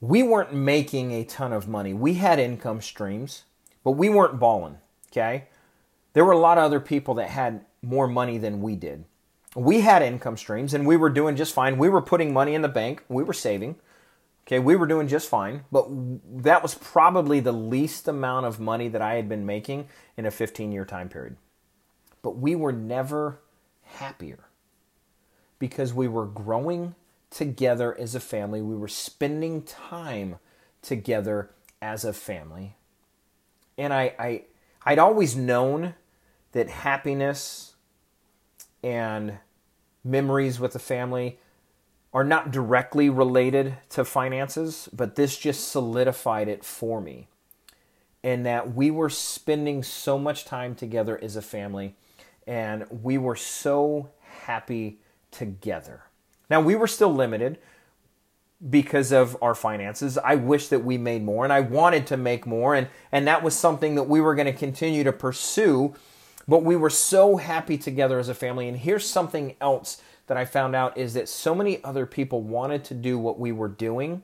we 0.00 0.22
weren't 0.22 0.54
making 0.54 1.10
a 1.10 1.24
ton 1.24 1.52
of 1.52 1.66
money. 1.66 1.92
We 1.92 2.14
had 2.14 2.38
income 2.38 2.80
streams, 2.80 3.42
but 3.82 3.92
we 3.92 4.08
weren't 4.08 4.38
balling, 4.38 4.78
okay? 5.10 5.48
There 6.12 6.24
were 6.24 6.32
a 6.32 6.38
lot 6.38 6.56
of 6.56 6.62
other 6.62 6.78
people 6.78 7.14
that 7.14 7.30
had 7.30 7.64
more 7.82 8.06
money 8.06 8.38
than 8.38 8.62
we 8.62 8.76
did. 8.76 9.06
We 9.56 9.80
had 9.80 10.02
income 10.02 10.36
streams 10.36 10.72
and 10.72 10.86
we 10.86 10.96
were 10.96 11.10
doing 11.10 11.34
just 11.34 11.52
fine. 11.52 11.76
We 11.76 11.88
were 11.88 12.00
putting 12.00 12.32
money 12.32 12.54
in 12.54 12.62
the 12.62 12.68
bank, 12.68 13.02
we 13.08 13.24
were 13.24 13.32
saving. 13.32 13.74
Okay, 14.46 14.60
we 14.60 14.76
were 14.76 14.86
doing 14.86 15.08
just 15.08 15.28
fine, 15.28 15.64
but 15.72 15.88
that 16.44 16.62
was 16.62 16.76
probably 16.76 17.40
the 17.40 17.50
least 17.50 18.06
amount 18.06 18.46
of 18.46 18.60
money 18.60 18.86
that 18.86 19.02
I 19.02 19.14
had 19.14 19.28
been 19.28 19.44
making 19.44 19.88
in 20.16 20.26
a 20.26 20.30
15 20.30 20.70
year 20.70 20.84
time 20.84 21.08
period. 21.08 21.36
But 22.22 22.38
we 22.38 22.54
were 22.54 22.70
never 22.70 23.40
happier 23.86 24.44
because 25.58 25.94
we 25.94 26.08
were 26.08 26.26
growing 26.26 26.94
together 27.30 27.98
as 27.98 28.14
a 28.14 28.20
family. 28.20 28.62
We 28.62 28.76
were 28.76 28.88
spending 28.88 29.62
time 29.62 30.36
together 30.82 31.50
as 31.80 32.04
a 32.04 32.12
family. 32.12 32.76
And 33.78 33.92
I, 33.92 34.14
I 34.18 34.42
I'd 34.84 34.98
always 34.98 35.36
known 35.36 35.94
that 36.52 36.68
happiness 36.68 37.74
and 38.82 39.38
memories 40.04 40.60
with 40.60 40.72
the 40.72 40.78
family 40.78 41.38
are 42.14 42.24
not 42.24 42.50
directly 42.50 43.10
related 43.10 43.76
to 43.90 44.04
finances, 44.04 44.88
but 44.92 45.16
this 45.16 45.36
just 45.36 45.68
solidified 45.68 46.48
it 46.48 46.64
for 46.64 47.00
me. 47.00 47.28
And 48.22 48.46
that 48.46 48.74
we 48.74 48.90
were 48.90 49.10
spending 49.10 49.82
so 49.82 50.18
much 50.18 50.44
time 50.44 50.74
together 50.74 51.18
as 51.22 51.36
a 51.36 51.42
family, 51.42 51.94
and 52.46 52.86
we 52.90 53.18
were 53.18 53.36
so 53.36 54.10
happy 54.44 55.00
together. 55.30 56.04
Now, 56.48 56.60
we 56.60 56.76
were 56.76 56.86
still 56.86 57.12
limited 57.12 57.58
because 58.70 59.12
of 59.12 59.36
our 59.42 59.54
finances. 59.54 60.16
I 60.16 60.36
wish 60.36 60.68
that 60.68 60.84
we 60.84 60.96
made 60.96 61.22
more, 61.22 61.44
and 61.44 61.52
I 61.52 61.60
wanted 61.60 62.06
to 62.08 62.16
make 62.16 62.46
more, 62.46 62.74
and, 62.74 62.88
and 63.12 63.26
that 63.26 63.42
was 63.42 63.54
something 63.54 63.96
that 63.96 64.04
we 64.04 64.20
were 64.20 64.34
going 64.34 64.46
to 64.46 64.52
continue 64.52 65.04
to 65.04 65.12
pursue. 65.12 65.94
But 66.48 66.62
we 66.62 66.76
were 66.76 66.90
so 66.90 67.36
happy 67.36 67.76
together 67.76 68.18
as 68.18 68.28
a 68.28 68.34
family. 68.34 68.68
And 68.68 68.78
here's 68.78 69.08
something 69.08 69.56
else 69.60 70.00
that 70.28 70.36
I 70.36 70.44
found 70.44 70.76
out 70.76 70.96
is 70.96 71.14
that 71.14 71.28
so 71.28 71.54
many 71.54 71.82
other 71.82 72.06
people 72.06 72.42
wanted 72.42 72.84
to 72.84 72.94
do 72.94 73.18
what 73.18 73.38
we 73.38 73.52
were 73.52 73.68
doing. 73.68 74.22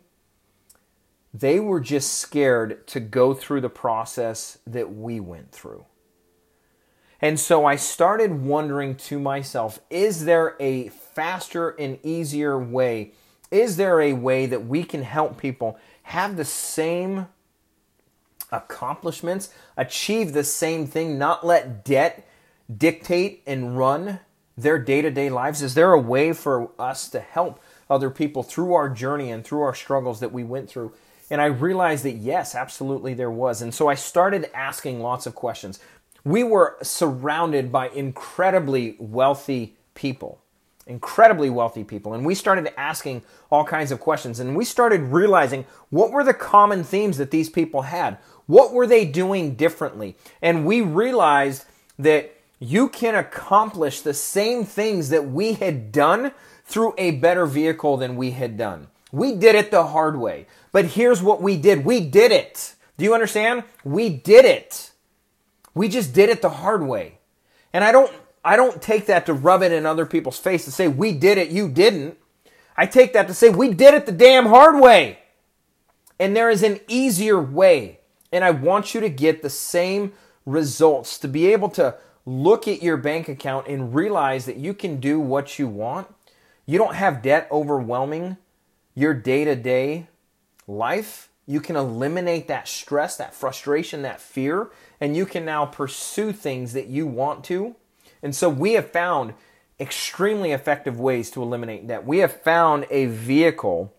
They 1.35 1.59
were 1.59 1.81
just 1.81 2.15
scared 2.15 2.87
to 2.89 3.01
go 3.01 3.35
through 3.35 3.63
the 3.63 3.71
process 3.71 4.59
that 4.67 4.95
we 4.95 5.19
went 5.19 5.51
through. 5.51 5.85
And 7.23 7.39
so 7.39 7.65
I 7.65 7.77
started 7.77 8.43
wondering 8.43 8.97
to 8.97 9.21
myself 9.21 9.81
is 9.89 10.25
there 10.25 10.57
a 10.59 10.89
faster 10.89 11.71
and 11.71 11.99
easier 12.03 12.59
way? 12.59 13.13
Is 13.53 13.77
there 13.77 14.01
a 14.01 14.13
way 14.13 14.47
that 14.47 14.67
we 14.67 14.83
can 14.83 15.05
help 15.05 15.39
people 15.39 15.79
have 16.05 16.37
the 16.37 16.45
same 16.45 17.29
accomplishments, 18.51 19.51
achieve 19.77 20.33
the 20.33 20.43
same 20.43 20.87
thing, 20.87 21.17
not 21.17 21.47
let 21.47 21.85
debt 21.85 22.29
dictate 22.77 23.43
and 23.47 23.79
run 23.79 24.19
their 24.57 24.79
day 24.79 25.01
to 25.01 25.11
day 25.11 25.31
lives? 25.31 25.63
Is 25.63 25.75
there 25.75 25.93
a 25.93 26.01
way 26.01 26.33
for 26.33 26.71
us 26.79 27.09
to 27.11 27.21
help 27.21 27.63
other 27.89 28.11
people 28.11 28.43
through 28.43 28.75
our 28.75 28.89
journey 28.89 29.31
and 29.31 29.45
through 29.45 29.63
our 29.63 29.75
struggles 29.75 30.19
that 30.21 30.33
we 30.33 30.43
went 30.43 30.69
through? 30.69 30.93
And 31.31 31.41
I 31.41 31.47
realized 31.47 32.05
that 32.05 32.13
yes, 32.17 32.55
absolutely 32.55 33.15
there 33.15 33.31
was. 33.31 33.63
And 33.63 33.73
so 33.73 33.89
I 33.89 33.95
started 33.95 34.51
asking 34.55 35.01
lots 35.01 35.27
of 35.27 35.35
questions. 35.35 35.79
We 36.25 36.45
were 36.45 36.77
surrounded 36.83 37.73
by 37.73 37.89
incredibly 37.89 38.97
wealthy 38.99 39.77
people, 39.95 40.41
incredibly 40.87 41.51
wealthy 41.51 41.85
people. 41.85 42.15
And 42.15 42.25
we 42.25 42.35
started 42.35 42.73
asking 42.79 43.23
all 43.51 43.65
kinds 43.65 43.91
of 43.91 44.01
questions. 44.01 44.41
And 44.41 44.57
we 44.57 44.65
started 44.65 45.01
realizing 45.01 45.67
what 45.91 46.13
were 46.13 46.25
the 46.25 46.35
common 46.35 46.85
themes 46.85 47.19
that 47.19 47.31
these 47.31 47.51
people 47.51 47.83
had? 47.83 48.19
What 48.47 48.73
were 48.73 48.87
they 48.87 49.05
doing 49.05 49.55
differently? 49.55 50.17
And 50.41 50.65
we 50.65 50.81
realized 50.81 51.65
that 51.99 52.35
you 52.61 52.89
can 52.89 53.17
accomplish 53.17 54.01
the 54.01 54.15
same 54.15 54.65
things 54.65 55.09
that 55.09 55.29
we 55.29 55.55
had 55.55 55.91
done 55.91 56.33
through 56.65 56.95
a 56.97 57.11
better 57.13 57.45
vehicle 57.45 57.97
than 57.97 58.15
we 58.15 58.31
had 58.31 58.57
done. 58.57 58.87
We 59.11 59.35
did 59.35 59.57
it 59.57 59.71
the 59.71 59.89
hard 59.89 60.17
way. 60.17 60.47
But 60.71 60.87
here's 60.87 61.21
what 61.21 61.43
we 61.43 61.57
did. 61.57 61.85
We 61.85 62.01
did 62.01 62.31
it. 62.31 62.75
Do 62.97 63.05
you 63.05 63.15
understand? 63.15 63.65
We 63.85 64.09
did 64.09 64.45
it. 64.45 64.92
We 65.75 65.89
just 65.89 66.13
did 66.13 66.29
it 66.29 66.43
the 66.43 66.51
hard 66.51 66.83
way. 66.83 67.19
And 67.73 67.83
I 67.85 67.93
don't 67.93 68.13
I 68.45 68.57
don't 68.57 68.83
take 68.83 69.07
that 69.07 69.27
to 69.27 69.33
rub 69.33 69.63
it 69.63 69.73
in 69.73 69.87
other 69.87 70.07
people's 70.07 70.39
face 70.39 70.65
to 70.65 70.73
say 70.73 70.89
we 70.89 71.13
did 71.13 71.39
it, 71.39 71.51
you 71.51 71.69
didn't. 71.69 72.19
I 72.77 72.87
take 72.87 73.13
that 73.13 73.29
to 73.29 73.35
say 73.35 73.51
we 73.51 73.73
did 73.73 73.95
it 73.95 74.07
the 74.07 74.13
damn 74.13 74.47
hard 74.47 74.81
way. 74.81 75.19
And 76.19 76.37
there 76.37 76.51
is 76.51 76.63
an 76.63 76.81
easier 76.89 77.41
way. 77.41 78.01
And 78.33 78.45
I 78.45 78.51
want 78.51 78.95
you 78.95 79.01
to 79.01 79.09
get 79.09 79.43
the 79.43 79.51
same 79.51 80.13
results 80.47 81.19
to 81.19 81.29
be 81.29 81.53
able 81.53 81.69
to 81.71 81.97
look 82.25 82.67
at 82.67 82.83
your 82.83 82.97
bank 82.97 83.29
account 83.29 83.67
and 83.67 83.95
realize 83.95 84.47
that 84.47 84.57
you 84.57 84.75
can 84.75 84.99
do 84.99 85.21
what 85.21 85.59
you 85.59 85.69
want. 85.69 86.13
You 86.67 86.79
don't 86.79 86.95
have 86.95 87.23
debt 87.23 87.49
overwhelming 87.51 88.37
your 88.95 89.15
day 89.15 89.45
to 89.45 89.57
day 89.57 90.09
life. 90.67 91.29
You 91.47 91.61
can 91.61 91.77
eliminate 91.77 92.49
that 92.49 92.69
stress, 92.69 93.17
that 93.17 93.35
frustration, 93.35 94.03
that 94.03 94.21
fear, 94.21 94.71
and 95.01 95.17
you 95.17 95.27
can 95.27 95.45
now 95.45 95.67
pursue 95.67 96.33
things 96.33 96.73
that 96.73 96.87
you 96.87 97.07
want 97.07 97.45
to. 97.45 97.75
And 98.23 98.35
so 98.35 98.49
we 98.49 98.75
have 98.75 98.91
found 98.91 99.35
extremely 99.81 100.53
effective 100.53 101.01
ways 101.01 101.31
to 101.33 101.43
eliminate 101.43 101.87
debt. 101.87 102.07
We 102.07 102.19
have 102.19 102.41
found 102.43 102.87
a 102.91 103.07
vehicle 103.07 103.93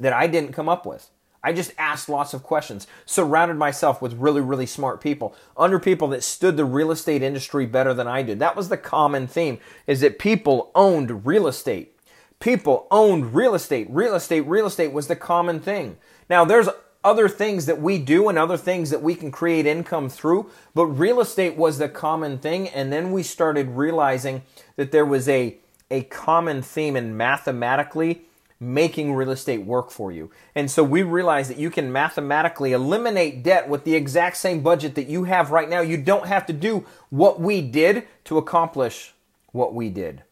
that 0.00 0.14
I 0.14 0.26
didn't 0.26 0.52
come 0.52 0.68
up 0.68 0.86
with. 0.86 1.10
I 1.42 1.52
just 1.52 1.72
asked 1.78 2.08
lots 2.08 2.34
of 2.34 2.42
questions, 2.42 2.88
surrounded 3.04 3.56
myself 3.56 4.02
with 4.02 4.14
really, 4.14 4.40
really 4.40 4.66
smart 4.66 5.00
people, 5.00 5.36
under 5.56 5.78
people 5.78 6.08
that 6.08 6.24
stood 6.24 6.56
the 6.56 6.64
real 6.64 6.90
estate 6.90 7.22
industry 7.22 7.66
better 7.66 7.94
than 7.94 8.08
I 8.08 8.22
did. 8.22 8.40
That 8.40 8.56
was 8.56 8.68
the 8.68 8.76
common 8.76 9.28
theme, 9.28 9.58
is 9.86 10.00
that 10.00 10.18
people 10.18 10.72
owned 10.74 11.24
real 11.24 11.46
estate. 11.46 11.96
People 12.40 12.88
owned 12.90 13.34
real 13.34 13.54
estate. 13.54 13.86
Real 13.90 14.14
estate, 14.14 14.40
real 14.40 14.66
estate 14.66 14.92
was 14.92 15.06
the 15.06 15.14
common 15.14 15.60
thing. 15.60 15.98
Now, 16.28 16.44
there's 16.44 16.68
other 17.04 17.28
things 17.28 17.66
that 17.66 17.80
we 17.80 17.98
do 17.98 18.28
and 18.28 18.36
other 18.36 18.56
things 18.56 18.90
that 18.90 19.02
we 19.02 19.14
can 19.14 19.30
create 19.30 19.64
income 19.64 20.08
through, 20.08 20.50
but 20.74 20.86
real 20.86 21.20
estate 21.20 21.56
was 21.56 21.78
the 21.78 21.88
common 21.88 22.38
thing. 22.38 22.68
And 22.68 22.92
then 22.92 23.12
we 23.12 23.22
started 23.22 23.68
realizing 23.70 24.42
that 24.74 24.90
there 24.90 25.06
was 25.06 25.28
a, 25.28 25.56
a 25.90 26.02
common 26.02 26.62
theme 26.62 26.96
in 26.96 27.16
mathematically 27.16 28.22
making 28.58 29.14
real 29.14 29.30
estate 29.30 29.64
work 29.64 29.90
for 29.90 30.10
you. 30.10 30.30
And 30.54 30.70
so 30.70 30.82
we 30.82 31.02
realized 31.02 31.50
that 31.50 31.58
you 31.58 31.70
can 31.70 31.92
mathematically 31.92 32.72
eliminate 32.72 33.42
debt 33.42 33.68
with 33.68 33.84
the 33.84 33.94
exact 33.94 34.38
same 34.38 34.62
budget 34.62 34.94
that 34.94 35.08
you 35.08 35.24
have 35.24 35.50
right 35.50 35.68
now. 35.68 35.80
You 35.80 35.98
don't 35.98 36.26
have 36.26 36.46
to 36.46 36.52
do 36.52 36.86
what 37.10 37.38
we 37.38 37.60
did 37.60 38.06
to 38.24 38.38
accomplish 38.38 39.12
what 39.52 39.74
we 39.74 39.90
did. 39.90 40.22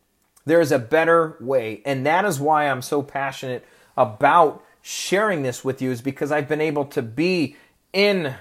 There 0.46 0.60
is 0.60 0.72
a 0.72 0.78
better 0.78 1.36
way. 1.38 1.82
And 1.84 2.04
that 2.06 2.24
is 2.24 2.40
why 2.40 2.68
I'm 2.68 2.82
so 2.82 3.02
passionate 3.02 3.64
about 3.96 4.64
sharing 4.86 5.42
this 5.42 5.64
with 5.64 5.80
you 5.80 5.90
is 5.90 6.02
because 6.02 6.30
I've 6.30 6.46
been 6.46 6.60
able 6.60 6.84
to 6.84 7.00
be 7.00 7.56
in 7.94 8.34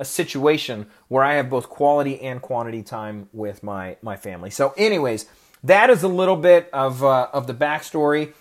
a 0.00 0.04
situation 0.04 0.88
where 1.06 1.22
I 1.22 1.34
have 1.34 1.48
both 1.48 1.68
quality 1.68 2.20
and 2.20 2.42
quantity 2.42 2.82
time 2.82 3.28
with 3.32 3.62
my 3.62 3.96
my 4.02 4.16
family. 4.16 4.50
So, 4.50 4.74
anyways, 4.76 5.26
that 5.62 5.88
is 5.88 6.02
a 6.02 6.08
little 6.08 6.34
bit 6.34 6.68
of 6.72 7.04
uh, 7.04 7.28
of 7.32 7.46
the 7.46 7.54
backstory 7.54 8.34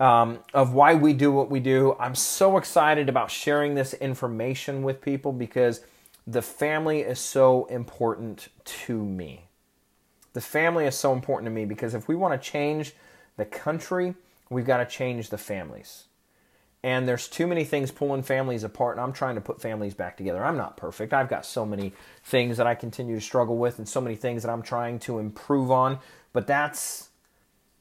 um, 0.00 0.38
of 0.54 0.72
why 0.72 0.94
we 0.94 1.12
do 1.12 1.30
what 1.30 1.50
we 1.50 1.60
do. 1.60 1.94
I'm 2.00 2.14
so 2.14 2.56
excited 2.56 3.10
about 3.10 3.30
sharing 3.30 3.74
this 3.74 3.92
information 3.92 4.82
with 4.82 5.02
people 5.02 5.32
because 5.32 5.82
the 6.26 6.42
family 6.42 7.00
is 7.00 7.20
so 7.20 7.66
important 7.66 8.48
to 8.64 9.04
me. 9.04 9.42
The 10.32 10.40
family 10.40 10.86
is 10.86 10.94
so 10.94 11.12
important 11.12 11.46
to 11.46 11.50
me 11.50 11.66
because 11.66 11.94
if 11.94 12.08
we 12.08 12.16
want 12.16 12.40
to 12.40 12.50
change 12.50 12.94
the 13.36 13.44
country, 13.44 14.14
we've 14.48 14.66
got 14.66 14.78
to 14.78 14.86
change 14.86 15.28
the 15.28 15.38
families. 15.38 16.04
And 16.86 17.08
there's 17.08 17.26
too 17.26 17.48
many 17.48 17.64
things 17.64 17.90
pulling 17.90 18.22
families 18.22 18.62
apart, 18.62 18.96
and 18.96 19.04
I'm 19.04 19.12
trying 19.12 19.34
to 19.34 19.40
put 19.40 19.60
families 19.60 19.92
back 19.92 20.16
together. 20.16 20.44
I'm 20.44 20.56
not 20.56 20.76
perfect. 20.76 21.12
I've 21.12 21.28
got 21.28 21.44
so 21.44 21.66
many 21.66 21.92
things 22.22 22.58
that 22.58 22.68
I 22.68 22.76
continue 22.76 23.16
to 23.16 23.20
struggle 23.20 23.58
with, 23.58 23.78
and 23.78 23.88
so 23.88 24.00
many 24.00 24.14
things 24.14 24.44
that 24.44 24.52
I'm 24.52 24.62
trying 24.62 25.00
to 25.00 25.18
improve 25.18 25.72
on. 25.72 25.98
But 26.32 26.46
that's 26.46 27.08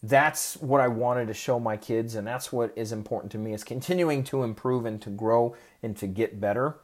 that's 0.02 0.58
what 0.58 0.82
I 0.82 0.88
wanted 0.88 1.28
to 1.28 1.36
show 1.36 1.60
my 1.60 1.78
kids, 1.78 2.16
and 2.16 2.26
that's 2.26 2.52
what 2.52 2.74
is 2.76 2.92
important 2.92 3.32
to 3.34 3.38
me 3.38 3.54
is 3.54 3.64
continuing 3.64 4.24
to 4.24 4.42
improve 4.42 4.88
and 4.88 5.00
to 5.04 5.12
grow 5.12 5.56
and 5.84 5.96
to 5.98 6.08
get 6.08 6.42
better 6.42 6.78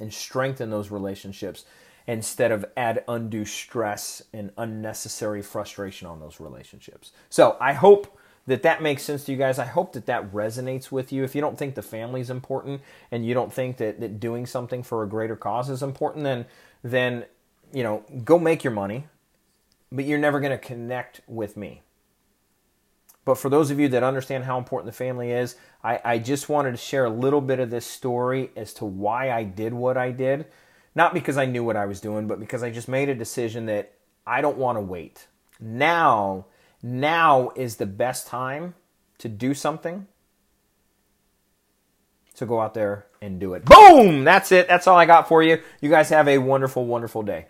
and 0.00 0.14
strengthen 0.14 0.70
those 0.70 0.90
relationships 0.90 1.66
instead 2.06 2.50
of 2.50 2.64
add 2.78 3.04
undue 3.08 3.44
stress 3.44 4.22
and 4.32 4.52
unnecessary 4.56 5.42
frustration 5.42 6.08
on 6.08 6.18
those 6.18 6.40
relationships. 6.40 7.12
So 7.28 7.58
I 7.60 7.74
hope 7.74 8.15
that 8.46 8.62
that 8.62 8.82
makes 8.82 9.02
sense 9.02 9.24
to 9.24 9.32
you 9.32 9.38
guys. 9.38 9.58
I 9.58 9.64
hope 9.64 9.92
that 9.94 10.06
that 10.06 10.32
resonates 10.32 10.90
with 10.92 11.12
you. 11.12 11.24
If 11.24 11.34
you 11.34 11.40
don't 11.40 11.58
think 11.58 11.74
the 11.74 11.82
family 11.82 12.20
is 12.20 12.30
important 12.30 12.80
and 13.10 13.26
you 13.26 13.34
don't 13.34 13.52
think 13.52 13.76
that, 13.78 14.00
that 14.00 14.20
doing 14.20 14.46
something 14.46 14.82
for 14.82 15.02
a 15.02 15.08
greater 15.08 15.36
cause 15.36 15.68
is 15.68 15.82
important, 15.82 16.24
then 16.24 16.46
then 16.82 17.24
you 17.72 17.82
know 17.82 18.04
go 18.24 18.38
make 18.38 18.62
your 18.62 18.72
money, 18.72 19.06
but 19.90 20.04
you're 20.04 20.18
never 20.18 20.40
going 20.40 20.52
to 20.52 20.58
connect 20.58 21.20
with 21.26 21.56
me. 21.56 21.82
But 23.24 23.38
for 23.38 23.48
those 23.48 23.72
of 23.72 23.80
you 23.80 23.88
that 23.88 24.04
understand 24.04 24.44
how 24.44 24.56
important 24.56 24.86
the 24.86 24.96
family 24.96 25.32
is, 25.32 25.56
I, 25.82 26.00
I 26.04 26.18
just 26.18 26.48
wanted 26.48 26.70
to 26.70 26.76
share 26.76 27.04
a 27.04 27.10
little 27.10 27.40
bit 27.40 27.58
of 27.58 27.70
this 27.70 27.84
story 27.84 28.50
as 28.54 28.72
to 28.74 28.84
why 28.84 29.32
I 29.32 29.42
did 29.42 29.74
what 29.74 29.96
I 29.96 30.12
did. 30.12 30.46
Not 30.94 31.12
because 31.12 31.36
I 31.36 31.44
knew 31.44 31.64
what 31.64 31.76
I 31.76 31.86
was 31.86 32.00
doing, 32.00 32.28
but 32.28 32.38
because 32.38 32.62
I 32.62 32.70
just 32.70 32.86
made 32.86 33.08
a 33.08 33.16
decision 33.16 33.66
that 33.66 33.92
I 34.24 34.40
don't 34.40 34.56
want 34.56 34.76
to 34.76 34.80
wait. 34.80 35.26
Now, 35.60 36.46
now 36.86 37.50
is 37.56 37.76
the 37.76 37.86
best 37.86 38.28
time 38.28 38.74
to 39.18 39.28
do 39.28 39.54
something. 39.54 40.06
So 42.34 42.46
go 42.46 42.60
out 42.60 42.74
there 42.74 43.06
and 43.20 43.40
do 43.40 43.54
it. 43.54 43.64
Boom! 43.64 44.24
That's 44.24 44.52
it. 44.52 44.68
That's 44.68 44.86
all 44.86 44.96
I 44.96 45.06
got 45.06 45.26
for 45.26 45.42
you. 45.42 45.60
You 45.80 45.90
guys 45.90 46.10
have 46.10 46.28
a 46.28 46.38
wonderful, 46.38 46.86
wonderful 46.86 47.22
day. 47.22 47.46